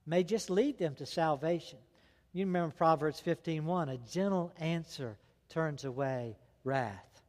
[0.05, 1.79] may just lead them to salvation.
[2.33, 5.17] You remember Proverbs 15:1, a gentle answer
[5.49, 7.21] turns away wrath.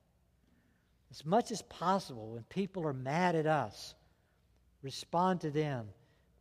[1.11, 3.94] As much as possible, when people are mad at us,
[4.83, 5.88] respond to them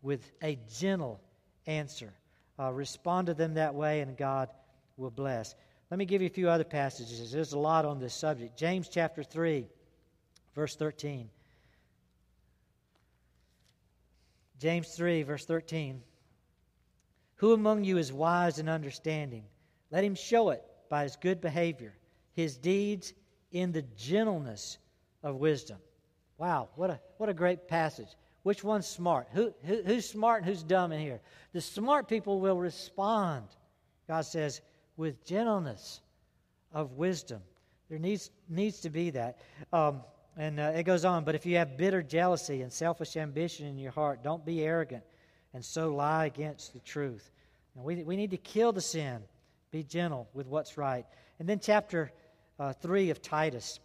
[0.02, 1.22] with a gentle
[1.68, 2.14] answer.
[2.60, 4.50] Uh, respond to them that way, and God
[4.98, 5.56] will bless.
[5.94, 7.32] Let me give you a few other passages.
[7.32, 8.58] There's a lot on this subject.
[8.58, 9.68] James chapter 3,
[10.56, 11.30] verse 13.
[14.58, 16.02] James 3, verse 13.
[17.36, 19.44] Who among you is wise and understanding?
[19.92, 21.94] Let him show it by his good behavior,
[22.34, 23.14] his deeds
[23.52, 24.80] in the gentleness
[25.22, 25.78] of wisdom.
[26.40, 28.10] Wow, what a, what a great passage.
[28.42, 29.28] Which one's smart?
[29.34, 31.22] Who, who, who's smart and who's dumb in here?
[31.52, 33.46] The smart people will respond,
[34.08, 34.60] God says,
[34.98, 36.02] with gentleness
[36.74, 37.42] of wisdom.
[37.90, 39.40] There needs, needs to be that.
[39.72, 40.02] Um,
[40.36, 43.78] and uh, it goes on, but if you have bitter jealousy and selfish ambition in
[43.78, 45.04] your heart, don't be arrogant
[45.54, 47.32] and so lie against the truth.
[47.76, 49.22] Now, we, we need to kill the sin,
[49.72, 51.06] be gentle with what's right.
[51.40, 52.12] And then, chapter
[52.60, 53.80] uh, 3 of Titus,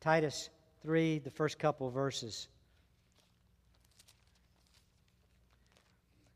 [0.00, 0.50] Titus
[0.82, 2.48] 3, the first couple of verses.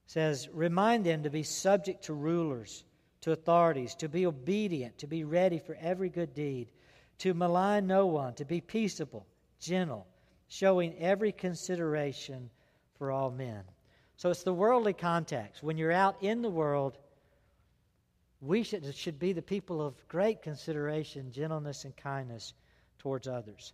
[0.06, 2.82] says, Remind them to be subject to rulers,
[3.22, 6.70] to authorities, to be obedient, to be ready for every good deed,
[7.18, 9.26] to malign no one, to be peaceable,
[9.60, 10.06] gentle,
[10.48, 12.50] showing every consideration
[12.98, 13.62] for all men.
[14.16, 15.62] So it's the worldly context.
[15.62, 16.98] When you're out in the world,
[18.40, 22.54] we should, should be the people of great consideration, gentleness, and kindness
[22.98, 23.72] towards others.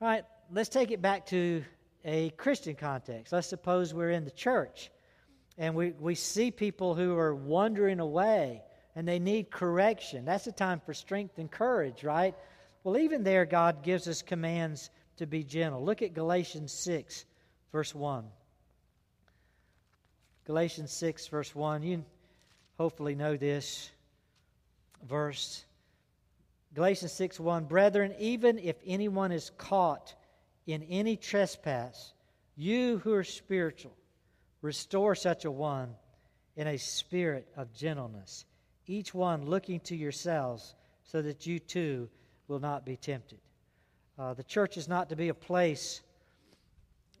[0.00, 1.64] All right, let's take it back to
[2.04, 3.32] a Christian context.
[3.32, 4.90] Let's suppose we're in the church
[5.58, 8.62] and we, we see people who are wandering away
[8.96, 10.24] and they need correction.
[10.24, 12.34] That's a time for strength and courage, right?
[12.82, 15.84] Well, even there, God gives us commands to be gentle.
[15.84, 17.24] Look at Galatians 6,
[17.70, 18.24] verse 1.
[20.46, 21.82] Galatians 6, verse 1.
[21.84, 22.04] You
[22.78, 23.90] hopefully know this
[25.08, 25.64] verse.
[26.74, 27.64] Galatians 6, 1.
[27.66, 30.14] Brethren, even if anyone is caught
[30.66, 32.12] in any trespass,
[32.56, 33.92] you who are spiritual,
[34.66, 35.94] Restore such a one
[36.56, 38.44] in a spirit of gentleness,
[38.86, 42.08] each one looking to yourselves so that you too
[42.48, 43.38] will not be tempted.
[44.18, 46.00] Uh, the church is not to be a place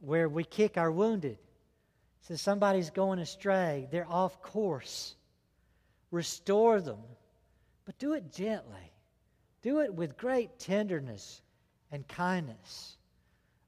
[0.00, 1.38] where we kick our wounded.
[2.22, 5.14] So somebody's going astray, they're off course.
[6.10, 7.00] Restore them,
[7.84, 8.92] but do it gently.
[9.62, 11.42] Do it with great tenderness
[11.90, 12.96] and kindness.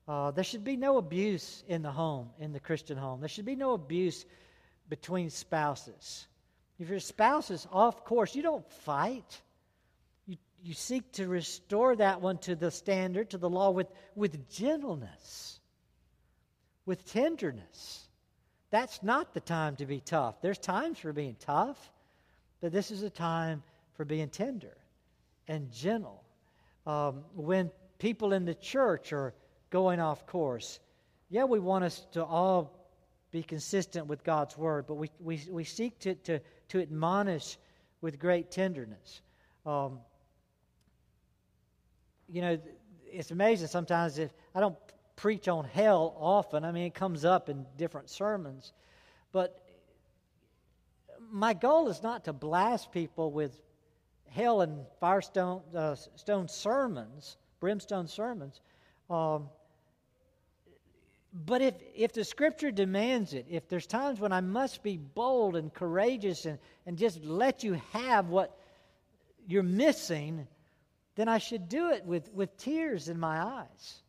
[0.06, 3.20] Uh, there should be no abuse in the home, in the Christian home.
[3.20, 4.24] There should be no abuse
[4.88, 6.26] between spouses.
[6.78, 9.40] If your spouse is off course, you don't fight.
[10.26, 14.48] You, you seek to restore that one to the standard, to the law, with, with
[14.50, 15.58] gentleness,
[16.86, 18.08] with tenderness.
[18.70, 20.40] That's not the time to be tough.
[20.40, 21.78] There's times for being tough,
[22.60, 23.62] but this is a time
[23.94, 24.76] for being tender
[25.48, 26.22] and gentle.
[26.86, 29.34] Um, when people in the church are
[29.70, 30.78] going off course,
[31.28, 32.74] yeah, we want us to all
[33.30, 37.58] be consistent with God's word, but we, we, we seek to, to, to admonish
[38.00, 39.22] with great tenderness.
[39.66, 40.00] Um,
[42.28, 42.58] you know,
[43.06, 44.76] it's amazing sometimes if I don't
[45.16, 46.64] preach on hell often.
[46.64, 48.72] I mean, it comes up in different sermons.
[49.32, 49.62] But
[51.30, 53.60] my goal is not to blast people with
[54.30, 58.60] hell and firestone uh, stone sermons, brimstone sermons.
[59.10, 59.48] Um,
[61.32, 65.56] but if, if the scripture demands it, if there's times when I must be bold
[65.56, 68.58] and courageous and, and just let you have what
[69.46, 70.46] you're missing,
[71.16, 74.02] then I should do it with, with tears in my eyes.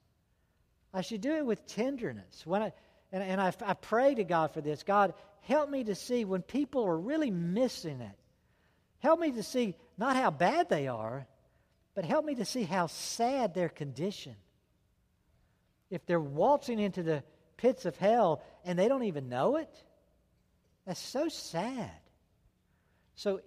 [0.94, 2.46] I should do it with tenderness.
[2.46, 2.74] When I,
[3.12, 4.84] and and I, I pray to God for this.
[4.84, 8.18] God, help me to see when people are really missing it.
[9.00, 11.28] Help me to see not how bad they are,
[11.96, 14.36] but help me to see how sad their condition.
[15.90, 17.24] If they're waltzing into the
[17.58, 19.84] pits of hell and they don't even know it,
[20.86, 21.92] that's so sad.
[23.16, 23.42] So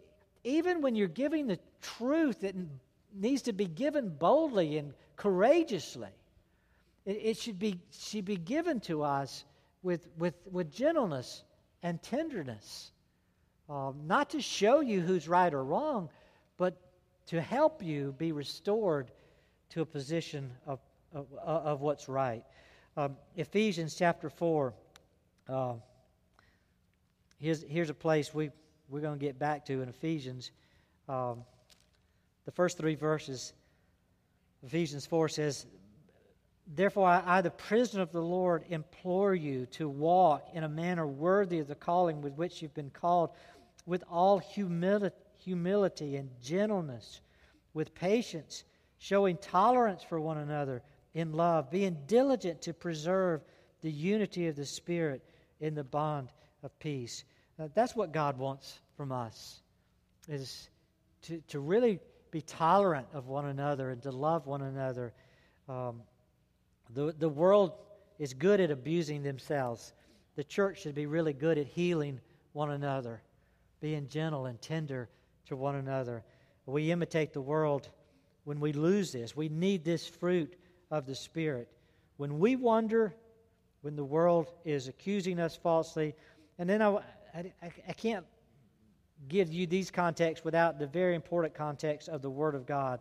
[0.44, 2.54] even when you're giving the truth that
[3.14, 6.10] needs to be given boldly and courageously,
[7.04, 9.44] it, it should, be, should be given to us
[9.82, 11.42] with, with, with gentleness
[11.82, 12.92] and tenderness.
[13.68, 16.10] Um, not to show you who's right or wrong,
[16.58, 16.76] but
[17.26, 19.10] to help you be restored
[19.70, 20.78] to a position of,
[21.14, 22.44] of, of what's right.
[22.96, 24.74] Um, Ephesians chapter 4.
[25.48, 25.74] Uh,
[27.38, 28.50] here's, here's a place we,
[28.88, 30.50] we're going to get back to in Ephesians.
[31.08, 31.44] Um,
[32.44, 33.52] the first three verses,
[34.62, 35.66] Ephesians 4 says,
[36.66, 41.06] Therefore, I, I, the prisoner of the Lord, implore you to walk in a manner
[41.06, 43.30] worthy of the calling with which you've been called,
[43.84, 47.20] with all humility, humility and gentleness,
[47.74, 48.64] with patience,
[48.98, 50.82] showing tolerance for one another
[51.14, 53.42] in love, being diligent to preserve
[53.82, 55.22] the unity of the Spirit
[55.60, 56.28] in the bond
[56.62, 57.24] of peace.
[57.58, 59.62] Uh, that's what God wants from us,
[60.28, 60.68] is
[61.22, 61.98] to, to really
[62.30, 65.12] be tolerant of one another and to love one another.
[65.68, 66.02] Um,
[66.94, 67.72] the, the world
[68.18, 69.92] is good at abusing themselves.
[70.36, 72.20] The church should be really good at healing
[72.52, 73.20] one another,
[73.80, 75.08] being gentle and tender
[75.46, 76.22] to one another.
[76.66, 77.88] We imitate the world
[78.44, 79.36] when we lose this.
[79.36, 80.56] We need this fruit
[80.92, 81.68] of the Spirit.
[82.18, 83.14] When we wonder,
[83.80, 86.14] when the world is accusing us falsely,
[86.58, 86.98] and then I,
[87.34, 87.52] I,
[87.88, 88.26] I can't
[89.28, 93.00] give you these contexts without the very important context of the Word of God.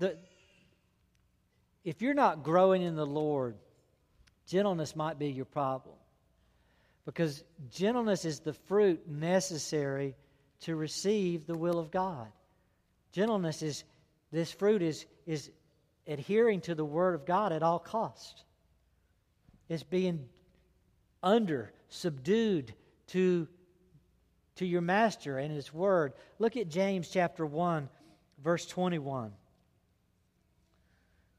[0.00, 0.18] The,
[1.84, 3.54] if you're not growing in the Lord,
[4.46, 5.94] gentleness might be your problem.
[7.06, 10.16] Because gentleness is the fruit necessary
[10.62, 12.26] to receive the will of God.
[13.12, 13.84] Gentleness is,
[14.32, 15.50] this fruit is, is
[16.10, 18.42] adhering to the Word of God at all cost.
[19.68, 20.28] It's being
[21.22, 22.74] under, subdued
[23.08, 23.46] to,
[24.56, 26.12] to your Master and His Word.
[26.38, 27.88] Look at James chapter 1,
[28.42, 29.32] verse 21.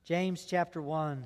[0.05, 1.25] James chapter 1,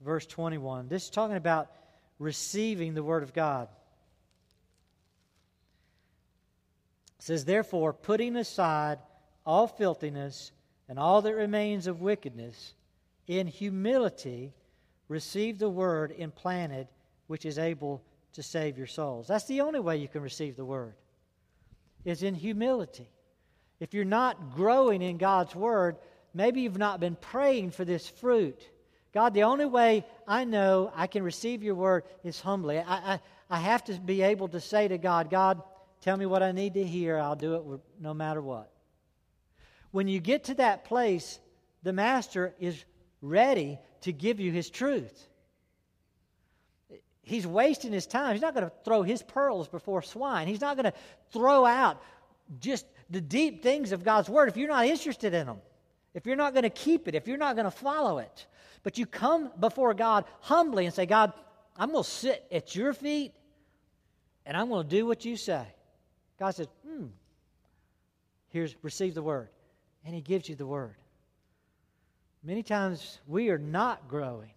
[0.00, 0.88] verse 21.
[0.88, 1.70] This is talking about
[2.18, 3.68] receiving the Word of God.
[7.18, 8.98] It says, Therefore, putting aside
[9.46, 10.50] all filthiness
[10.88, 12.74] and all that remains of wickedness,
[13.26, 14.52] in humility
[15.08, 16.88] receive the Word implanted,
[17.26, 18.02] which is able
[18.34, 19.26] to save your souls.
[19.26, 20.94] That's the only way you can receive the Word,
[22.04, 23.08] is in humility.
[23.80, 25.96] If you're not growing in God's Word,
[26.34, 28.68] maybe you've not been praying for this fruit.
[29.14, 32.78] God, the only way I know I can receive your word is humbly.
[32.78, 35.62] I, I, I have to be able to say to God, God,
[36.00, 37.18] tell me what I need to hear.
[37.18, 38.73] I'll do it no matter what.
[39.94, 41.38] When you get to that place,
[41.84, 42.84] the Master is
[43.22, 45.28] ready to give you his truth.
[47.22, 48.32] He's wasting his time.
[48.32, 50.48] He's not going to throw his pearls before swine.
[50.48, 50.98] He's not going to
[51.30, 52.02] throw out
[52.60, 55.60] just the deep things of God's word if you're not interested in them
[56.14, 58.46] if you're not going to keep it, if you're not going to follow it,
[58.84, 61.32] but you come before God humbly and say, God,
[61.76, 63.32] I'm going to sit at your feet
[64.46, 65.66] and I'm going to do what you say.
[66.38, 67.06] God says, hmm,
[68.50, 69.48] here's, receive the word.
[70.04, 70.96] And he gives you the word.
[72.42, 74.50] Many times we are not growing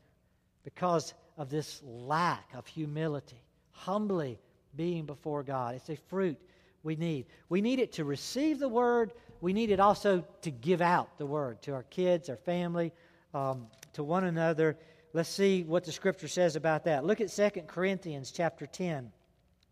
[0.63, 3.41] because of this lack of humility,
[3.71, 4.39] humbly
[4.75, 5.75] being before God.
[5.75, 6.37] It's a fruit
[6.83, 7.25] we need.
[7.49, 9.13] We need it to receive the word.
[9.39, 12.91] We need it also to give out the word to our kids, our family,
[13.33, 14.77] um, to one another.
[15.13, 17.05] Let's see what the scripture says about that.
[17.05, 19.11] Look at 2 Corinthians chapter 10,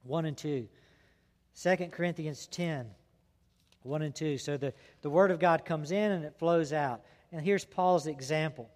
[0.04, 0.68] 1 and 2.
[1.62, 2.88] 2 Corinthians 10,
[3.86, 4.38] 1 and 2.
[4.38, 7.02] So the, the word of God comes in and it flows out.
[7.32, 8.70] And here's Paul's example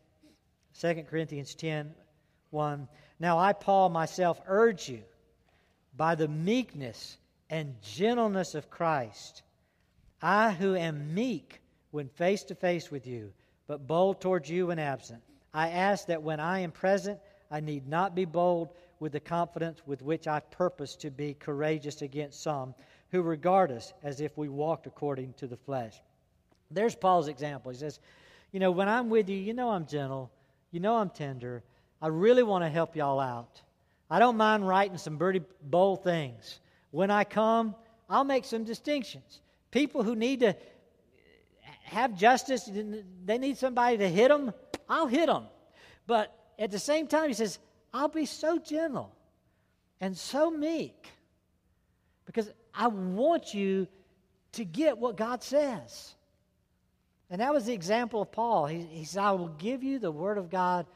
[0.80, 1.94] 2 Corinthians 10
[2.52, 2.88] 1.
[3.20, 5.02] Now I, Paul, myself urge you
[5.96, 7.18] by the meekness
[7.50, 9.44] and gentleness of Christ,
[10.22, 13.34] I who am meek when face to face with you,
[13.68, 15.22] but bold towards you when absent.
[15.54, 17.20] I ask that when I am present,
[17.52, 22.02] I need not be bold with the confidence with which I purpose to be courageous
[22.02, 22.76] against some
[23.12, 25.96] who regard us as if we walked according to the flesh.
[26.72, 27.72] There's Paul's example.
[27.72, 28.00] He says,
[28.52, 30.32] You know, when I'm with you, you know I'm gentle,
[30.72, 31.64] you know I'm tender.
[32.02, 33.62] I really want to help y'all out.
[34.10, 36.60] I don't mind writing some pretty bold things.
[36.92, 37.76] When I come,
[38.10, 39.42] I'll make some distinctions.
[39.72, 40.56] People who need to
[41.84, 42.70] have justice,
[43.26, 44.54] they need somebody to hit them,
[44.88, 45.46] I'll hit them.
[46.08, 47.60] But at the same time, he says,
[47.94, 49.14] I'll be so gentle
[50.00, 51.08] and so meek
[52.26, 53.88] because I want you
[54.54, 56.16] to get what God says.
[57.30, 58.66] And that was the example of Paul.
[58.66, 60.88] He, he said, I will give you the word of God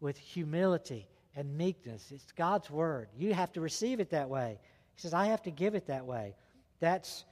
[0.00, 2.10] with humility and meekness.
[2.10, 3.08] It's God's word.
[3.16, 4.58] You have to receive it that way.
[4.94, 6.34] He says, I have to give it that way.
[6.80, 7.24] That's,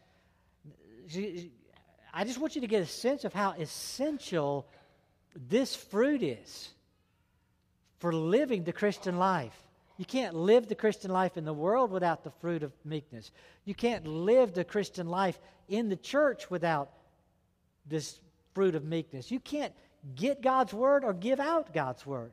[2.15, 4.67] I just want you to get a sense of how essential
[5.49, 6.71] this fruit is
[7.99, 9.57] for living the Christian life.
[9.99, 13.31] You can't live the Christian life in the world without the fruit of meekness.
[13.65, 15.39] You can't live the Christian life
[15.69, 16.91] in the church without
[17.89, 18.21] this
[18.55, 19.31] fruit of meekness.
[19.31, 19.73] You can't
[20.15, 22.33] get God's word or give out God's word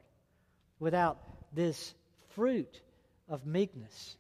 [0.80, 1.20] without
[1.54, 1.94] this
[2.36, 2.82] fruit
[3.30, 4.18] of meekness.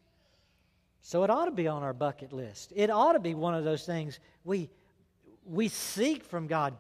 [1.01, 2.71] So it ought to be on our bucket list.
[2.75, 4.69] It ought to be one of those things we,
[5.45, 6.75] we seek from God.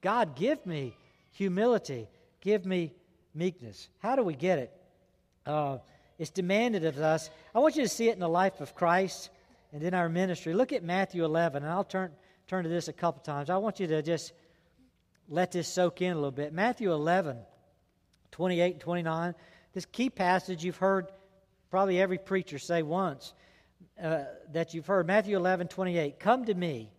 [0.00, 0.96] God, give me
[1.32, 2.08] humility,
[2.40, 2.92] give me
[3.34, 3.88] meekness.
[4.00, 4.72] How do we get it?
[5.46, 5.78] Uh,
[6.20, 7.30] it's demanded of us.
[7.54, 9.30] I want you to see it in the life of Christ
[9.72, 10.52] and in our ministry.
[10.52, 12.12] Look at Matthew 11, and I'll turn,
[12.46, 13.48] turn to this a couple times.
[13.48, 14.34] I want you to just
[15.30, 16.52] let this soak in a little bit.
[16.52, 17.38] Matthew 11,
[18.32, 19.34] 28 and 29.
[19.72, 21.10] This key passage you've heard
[21.70, 23.32] probably every preacher say once
[24.02, 25.06] uh, that you've heard.
[25.06, 26.20] Matthew 11, 28.
[26.20, 26.92] Come to me.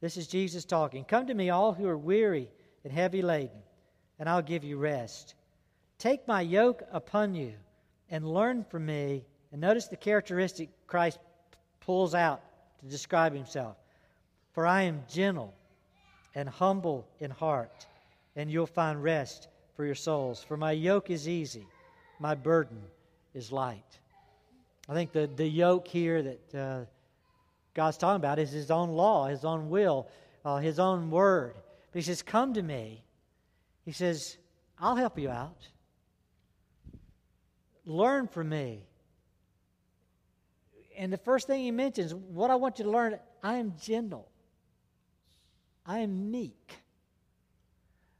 [0.00, 1.04] This is Jesus talking.
[1.04, 2.48] Come to me, all who are weary
[2.84, 3.62] and heavy laden,
[4.20, 5.34] and I'll give you rest.
[5.98, 7.54] Take my yoke upon you
[8.10, 9.24] and learn from me.
[9.52, 11.18] And notice the characteristic Christ
[11.80, 12.42] pulls out
[12.80, 13.76] to describe himself.
[14.52, 15.54] For I am gentle
[16.34, 17.86] and humble in heart,
[18.36, 20.42] and you'll find rest for your souls.
[20.42, 21.66] For my yoke is easy,
[22.18, 22.80] my burden
[23.34, 23.98] is light.
[24.88, 26.84] I think the, the yoke here that uh,
[27.74, 30.08] God's talking about is His own law, His own will,
[30.44, 31.54] uh, His own word.
[31.92, 33.04] But He says, Come to me.
[33.84, 34.36] He says,
[34.78, 35.68] I'll help you out.
[37.84, 38.82] Learn from me.
[40.96, 44.28] And the first thing he mentions, what I want you to learn, I am gentle.
[45.86, 46.72] I am meek.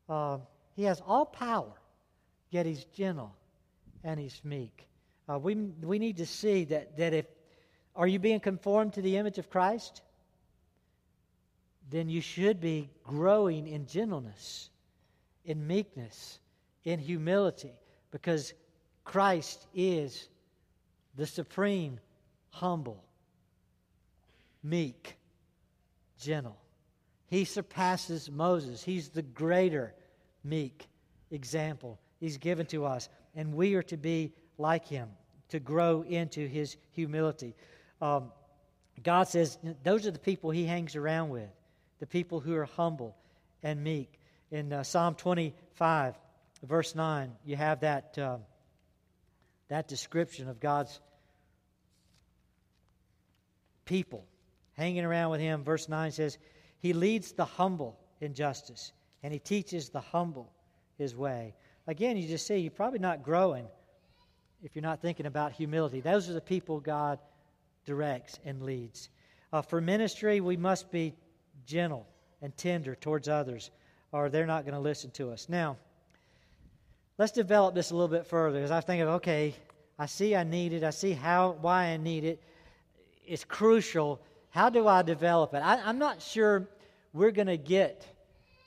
[0.09, 0.39] Uh,
[0.75, 1.73] he has all power,
[2.51, 3.35] yet he's gentle
[4.03, 4.87] and he's meek.
[5.29, 7.27] Uh, we, we need to see that, that if,
[7.95, 10.03] are you being conformed to the image of Christ?
[11.91, 14.71] Then you should be growing in gentleness,
[15.45, 16.39] in meekness,
[16.85, 17.73] in humility,
[18.11, 18.55] because
[19.05, 20.29] Christ is
[21.17, 21.99] the supreme,
[22.51, 23.03] humble,
[24.63, 25.17] meek,
[26.19, 26.57] gentle.
[27.29, 28.83] He surpasses Moses.
[28.83, 29.95] He's the greater,
[30.45, 30.89] meek
[31.31, 33.09] example he's given to us.
[33.35, 35.09] And we are to be like him,
[35.49, 37.57] to grow into his humility.
[38.01, 38.31] Um,
[39.03, 41.49] God says those are the people he hangs around with,
[41.99, 43.17] the people who are humble
[43.63, 44.21] and meek.
[44.51, 46.15] In uh, Psalm 25,
[46.65, 48.19] verse 9, you have that.
[48.19, 48.41] Um,
[49.71, 51.01] that description of God's
[53.85, 54.27] people
[54.75, 55.65] hanging around with him.
[55.65, 56.39] Verse 9 says,
[56.81, 58.93] He leads the humble in justice,
[59.23, 60.53] and He teaches the humble
[60.99, 61.55] His way.
[61.87, 63.67] Again, you just see, you're probably not growing
[64.63, 66.01] if you're not thinking about humility.
[66.01, 67.19] Those are the people God
[67.87, 69.09] directs and leads.
[69.53, 71.15] Uh, for ministry, we must be
[71.65, 72.07] gentle
[72.43, 73.71] and tender towards others,
[74.13, 75.49] or they're not going to listen to us.
[75.49, 75.77] Now,
[77.21, 79.55] let's develop this a little bit further as I think of, okay,
[79.99, 80.83] I see I need it.
[80.83, 82.43] I see how why I need it.
[83.27, 84.23] It's crucial.
[84.49, 85.59] How do I develop it?
[85.59, 86.67] I, I'm not sure
[87.13, 88.07] we're going to get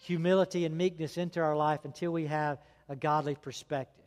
[0.04, 4.06] humility and meekness into our life until we have a godly perspective.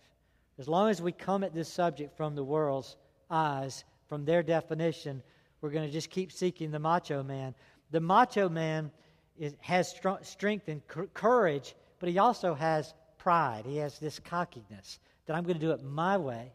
[0.61, 2.95] As long as we come at this subject from the world's
[3.29, 5.25] eyes, from their definition,
[5.61, 7.53] we're going to just keep seeking the macho man.
[7.91, 8.93] The macho man
[9.37, 9.93] is, has
[10.23, 10.83] strength and
[11.15, 12.95] courage, but he also has
[13.27, 13.65] pride.
[13.67, 16.53] He has this cockiness that I'm going to do it my way.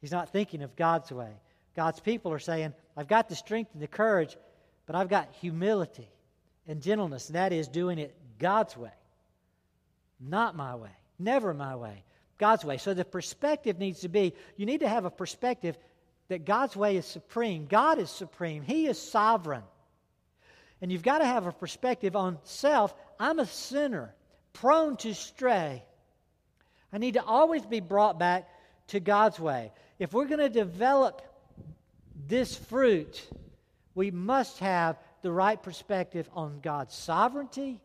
[0.00, 1.28] He's not thinking of God's way.
[1.76, 4.38] God's people are saying, I've got the strength and the courage,
[4.86, 6.08] but I've got humility
[6.66, 8.90] and gentleness, and that is doing it God's way.
[10.18, 10.96] Not my way.
[11.18, 12.04] Never my way.
[12.38, 12.78] God's way.
[12.78, 15.76] So the perspective needs to be you need to have a perspective
[16.28, 17.66] that God's way is supreme.
[17.66, 19.64] God is supreme, He is sovereign.
[20.80, 22.94] And you've got to have a perspective on self.
[23.20, 24.14] I'm a sinner,
[24.52, 25.84] prone to stray.
[26.92, 28.48] I need to always be brought back
[28.88, 29.72] to God's way.
[29.98, 31.22] If we're going to develop
[32.26, 33.28] this fruit,
[33.94, 37.80] we must have the right perspective on God's sovereignty,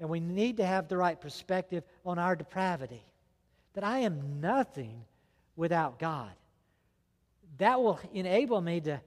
[0.00, 3.04] and we need to have the right perspective on our depravity.
[3.74, 5.04] That I am nothing
[5.56, 6.30] without God.
[7.58, 9.00] That will enable me to,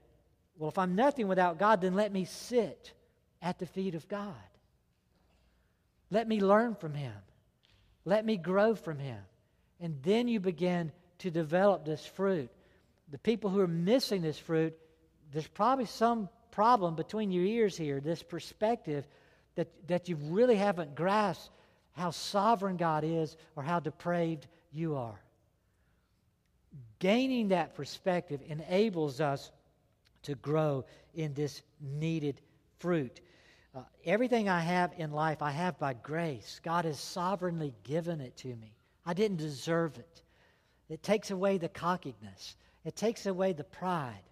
[0.58, 2.94] well, if I'm nothing without God, then let me sit
[3.42, 4.36] at the feet of God.
[6.10, 7.14] Let me learn from Him.
[8.06, 9.20] Let me grow from Him.
[9.80, 12.50] And then you begin to develop this fruit.
[13.12, 14.78] The people who are missing this fruit,
[15.32, 19.08] there's probably some problem between your ears here, this perspective
[19.56, 21.52] that, that you really haven't grasped
[21.94, 25.20] how sovereign God is or how depraved you are.
[27.00, 29.52] Gaining that perspective enables us
[30.24, 30.86] to grow
[31.16, 32.42] in this needed
[32.80, 33.20] fruit.
[33.76, 36.60] Uh, everything I have in life, I have by grace.
[36.64, 38.74] God has sovereignly given it to me.
[39.06, 40.22] I didn't deserve it.
[40.90, 42.56] It takes away the cockiness,
[42.86, 44.24] it takes away the pride,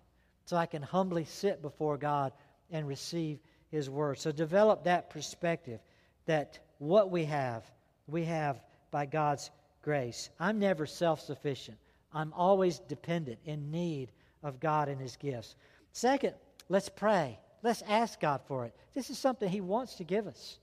[0.46, 2.32] so I can humbly sit before God
[2.72, 3.40] and receive
[3.72, 4.20] His word.
[4.20, 5.80] So develop that perspective
[6.26, 7.64] that what we have,
[8.08, 8.62] we have
[8.92, 10.30] by God's grace.
[10.40, 11.78] I'm never self sufficient,
[12.14, 14.12] I'm always dependent, in need
[14.44, 15.56] of God and His gifts.
[15.92, 16.36] Second,
[16.70, 17.40] let's pray.
[17.66, 18.76] Let's ask God for it.
[18.93, 20.59] This is something He wants to give us.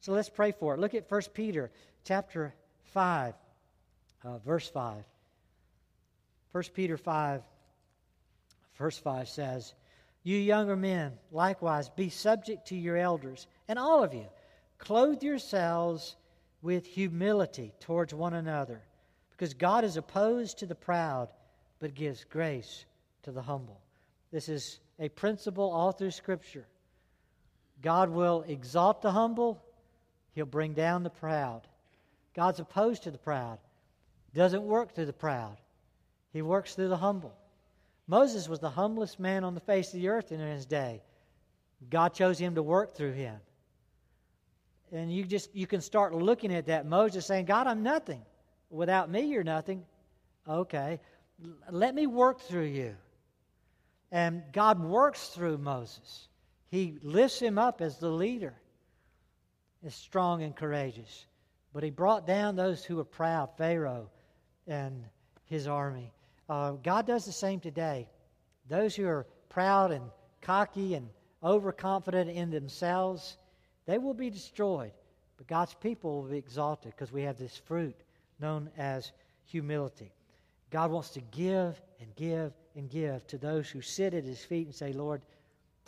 [0.00, 0.78] So let's pray for it.
[0.78, 1.72] Look at 1 Peter
[2.04, 2.54] chapter
[2.92, 3.34] 5,
[4.22, 5.02] uh, verse 5.
[6.52, 7.42] 1 Peter 5,
[8.76, 9.74] verse 5 says,
[10.22, 14.26] You younger men, likewise, be subject to your elders, and all of you,
[14.78, 16.14] clothe yourselves
[16.62, 18.80] with humility towards one another,
[19.32, 21.30] because God is opposed to the proud,
[21.80, 22.84] but gives grace
[23.24, 23.80] to the humble.
[24.30, 26.66] This is a principle all through Scripture.
[27.82, 29.62] God will exalt the humble,
[30.34, 31.62] He'll bring down the proud.
[32.34, 33.58] God's opposed to the proud,
[34.34, 35.56] doesn't work through the proud,
[36.32, 37.34] He works through the humble.
[38.08, 41.02] Moses was the humblest man on the face of the earth in his day.
[41.90, 43.36] God chose him to work through him.
[44.90, 48.24] And you just you can start looking at that Moses saying, "God, I'm nothing.
[48.70, 49.84] Without me, you're nothing."
[50.48, 50.98] Okay.
[51.70, 52.96] Let me work through you.
[54.10, 56.28] And God works through Moses.
[56.70, 58.54] He lifts him up as the leader,
[59.82, 61.26] is strong and courageous.
[61.72, 64.10] But he brought down those who were proud, Pharaoh
[64.66, 65.04] and
[65.46, 66.12] his army.
[66.48, 68.08] Uh, God does the same today.
[68.68, 70.04] Those who are proud and
[70.40, 71.08] cocky and
[71.42, 73.36] overconfident in themselves,
[73.86, 74.92] they will be destroyed.
[75.36, 77.96] But God's people will be exalted because we have this fruit
[78.40, 79.12] known as
[79.44, 80.12] humility.
[80.70, 84.66] God wants to give and give and give to those who sit at his feet
[84.66, 85.20] and say, Lord,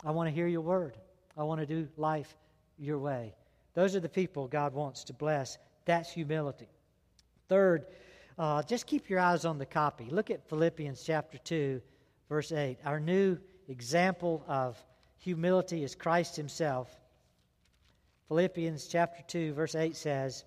[0.03, 0.97] I want to hear your word.
[1.37, 2.35] I want to do life
[2.77, 3.33] your way.
[3.73, 5.57] Those are the people God wants to bless.
[5.85, 6.67] That's humility.
[7.47, 7.85] Third,
[8.37, 10.05] uh, just keep your eyes on the copy.
[10.09, 11.81] Look at Philippians chapter 2,
[12.27, 12.79] verse 8.
[12.85, 13.37] Our new
[13.69, 14.77] example of
[15.17, 16.93] humility is Christ Himself.
[18.27, 20.43] Philippians chapter 2, verse 8 says,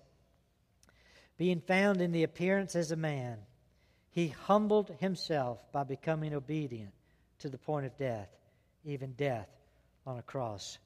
[1.37, 3.39] Being found in the appearance as a man,
[4.15, 6.93] he humbled himself by becoming obedient
[7.37, 8.29] to the point of death,
[8.85, 9.49] even death
[10.07, 10.77] on a cross.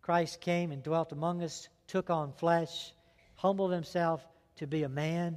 [0.00, 2.94] Christ came and dwelt among us, took on flesh,
[3.34, 4.26] humbled himself
[4.56, 5.36] to be a man.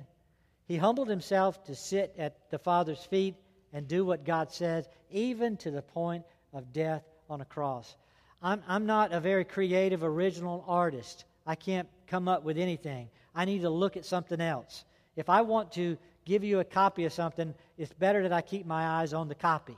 [0.63, 3.35] He humbled himself to sit at the Father's feet
[3.73, 6.23] and do what God says, even to the point
[6.53, 7.97] of death on a cross.
[8.41, 11.25] I'm, I'm not a very creative, original artist.
[11.45, 13.09] I can't come up with anything.
[13.35, 14.85] I need to look at something else.
[15.17, 18.65] If I want to give you a copy of something, it's better that I keep
[18.65, 19.77] my eyes on the copy.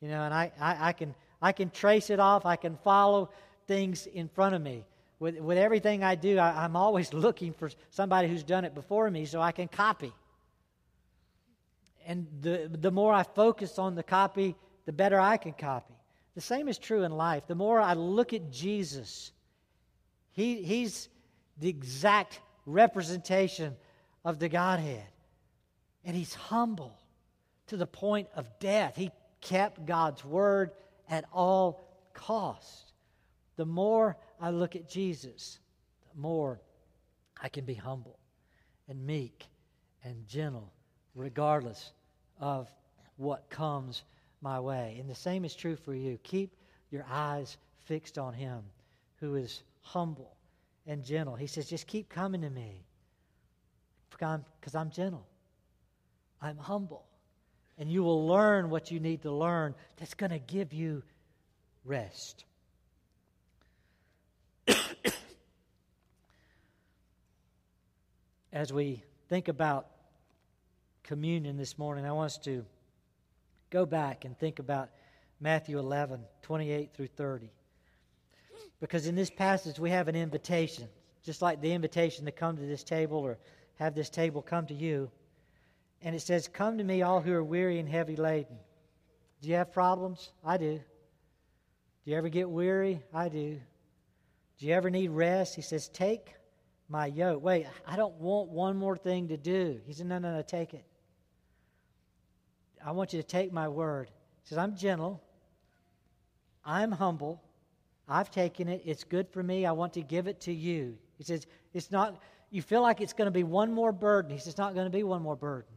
[0.00, 3.30] You know, and I, I, I, can, I can trace it off, I can follow
[3.66, 4.84] things in front of me.
[5.18, 9.10] With, with everything I do, I, I'm always looking for somebody who's done it before
[9.10, 10.12] me so I can copy.
[12.06, 14.54] And the, the more I focus on the copy,
[14.84, 15.94] the better I can copy.
[16.34, 17.46] The same is true in life.
[17.46, 19.32] The more I look at Jesus,
[20.32, 21.08] he, He's
[21.58, 23.76] the exact representation
[24.24, 25.04] of the Godhead.
[26.04, 26.98] And he's humble
[27.68, 28.96] to the point of death.
[28.96, 30.72] He kept God's word
[31.08, 32.92] at all cost.
[33.56, 35.58] The more I look at Jesus,
[36.12, 36.60] the more
[37.42, 38.18] I can be humble
[38.88, 39.46] and meek
[40.02, 40.72] and gentle,
[41.14, 41.92] regardless
[42.38, 42.70] of
[43.16, 44.02] what comes
[44.40, 44.96] my way.
[45.00, 46.18] And the same is true for you.
[46.22, 46.54] Keep
[46.90, 48.62] your eyes fixed on Him
[49.16, 50.36] who is humble
[50.86, 51.34] and gentle.
[51.34, 52.84] He says, just keep coming to me.
[54.10, 55.26] because I'm gentle.
[56.44, 57.06] I'm humble.
[57.78, 61.02] And you will learn what you need to learn that's going to give you
[61.84, 62.44] rest.
[68.52, 69.86] As we think about
[71.02, 72.66] communion this morning, I want us to
[73.70, 74.90] go back and think about
[75.40, 77.50] Matthew 11, 28 through 30.
[78.80, 80.88] Because in this passage, we have an invitation,
[81.24, 83.38] just like the invitation to come to this table or
[83.78, 85.10] have this table come to you.
[86.04, 88.58] And it says, Come to me, all who are weary and heavy laden.
[89.40, 90.30] Do you have problems?
[90.44, 90.74] I do.
[92.04, 93.02] Do you ever get weary?
[93.12, 93.58] I do.
[94.58, 95.56] Do you ever need rest?
[95.56, 96.34] He says, Take
[96.90, 97.42] my yoke.
[97.42, 99.80] Wait, I don't want one more thing to do.
[99.86, 100.84] He said, No, no, no, take it.
[102.84, 104.10] I want you to take my word.
[104.42, 105.22] He says, I'm gentle.
[106.66, 107.42] I'm humble.
[108.06, 108.82] I've taken it.
[108.84, 109.64] It's good for me.
[109.64, 110.98] I want to give it to you.
[111.16, 114.30] He says, It's not, you feel like it's going to be one more burden.
[114.30, 115.70] He says, It's not going to be one more burden.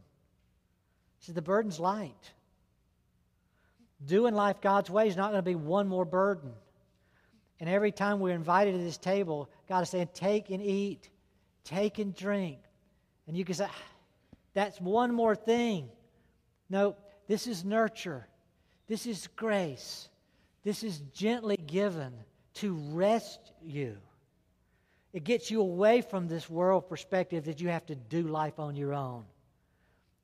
[1.18, 2.32] He says, The burden's light.
[4.06, 6.52] Doing life God's way is not going to be one more burden.
[7.60, 11.10] And every time we're invited to this table, God is saying, Take and eat,
[11.64, 12.58] take and drink.
[13.26, 13.82] And you can say, ah,
[14.54, 15.88] That's one more thing.
[16.70, 16.96] No,
[17.26, 18.26] this is nurture.
[18.86, 20.08] This is grace.
[20.64, 22.12] This is gently given
[22.54, 23.96] to rest you.
[25.12, 28.76] It gets you away from this world perspective that you have to do life on
[28.76, 29.24] your own.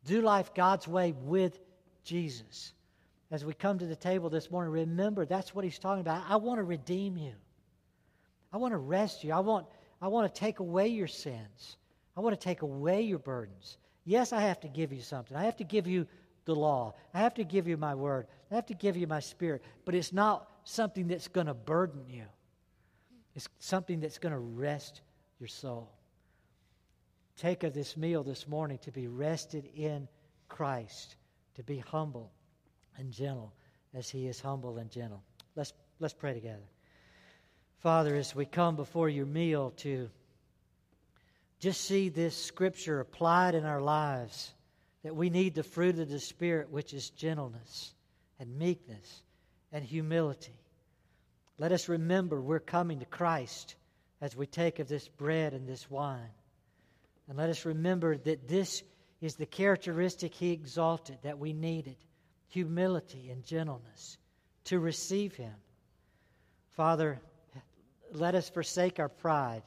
[0.05, 1.59] Do life God's way with
[2.05, 2.73] Jesus.
[3.31, 6.25] As we come to the table this morning, remember that's what he's talking about.
[6.29, 7.33] I want to redeem you.
[8.53, 9.33] I want to rest you.
[9.33, 9.67] I want,
[10.01, 11.77] I want to take away your sins.
[12.17, 13.79] I want to take away your burdens.
[14.05, 15.37] Yes, I have to give you something.
[15.37, 16.07] I have to give you
[16.45, 16.95] the law.
[17.13, 18.27] I have to give you my word.
[18.51, 19.63] I have to give you my spirit.
[19.85, 22.25] But it's not something that's going to burden you,
[23.35, 25.01] it's something that's going to rest
[25.41, 25.91] your soul.
[27.37, 30.09] Take of this meal this morning to be rested in
[30.49, 31.17] Christ,
[31.57, 32.31] to be humble
[32.97, 33.53] and gentle
[33.93, 35.23] as he is humble and gentle.
[35.57, 36.69] Let's, let's pray together.
[37.79, 40.09] Father, as we come before your meal to
[41.59, 44.53] just see this scripture applied in our lives
[45.03, 47.95] that we need the fruit of the Spirit, which is gentleness
[48.39, 49.23] and meekness
[49.73, 50.59] and humility.
[51.59, 53.77] Let us remember we're coming to Christ
[54.21, 56.31] as we take of this bread and this wine.
[57.29, 58.83] And let us remember that this
[59.21, 61.97] is the characteristic He exalted that we needed
[62.49, 64.19] humility and gentleness
[64.65, 65.55] to receive Him.
[66.77, 67.21] Father,
[68.13, 69.63] let us forsake our pride.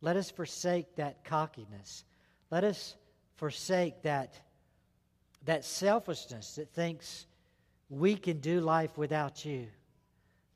[0.00, 2.04] Let us forsake that cockiness.
[2.50, 2.96] Let us
[3.36, 4.34] forsake that,
[5.44, 7.26] that selfishness that thinks
[7.88, 9.66] we can do life without you.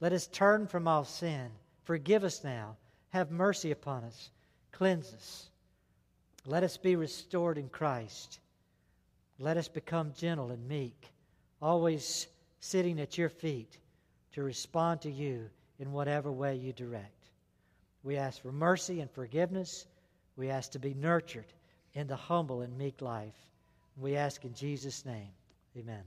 [0.00, 1.50] Let us turn from all sin.
[1.84, 2.76] Forgive us now.
[3.10, 4.30] Have mercy upon us.
[4.72, 5.48] Cleanse us.
[6.46, 8.38] Let us be restored in Christ.
[9.38, 11.10] Let us become gentle and meek,
[11.60, 12.28] always
[12.60, 13.78] sitting at your feet
[14.32, 17.30] to respond to you in whatever way you direct.
[18.02, 19.86] We ask for mercy and forgiveness.
[20.36, 21.52] We ask to be nurtured
[21.94, 23.34] in the humble and meek life.
[23.96, 25.30] We ask in Jesus' name.
[25.76, 26.02] Amen.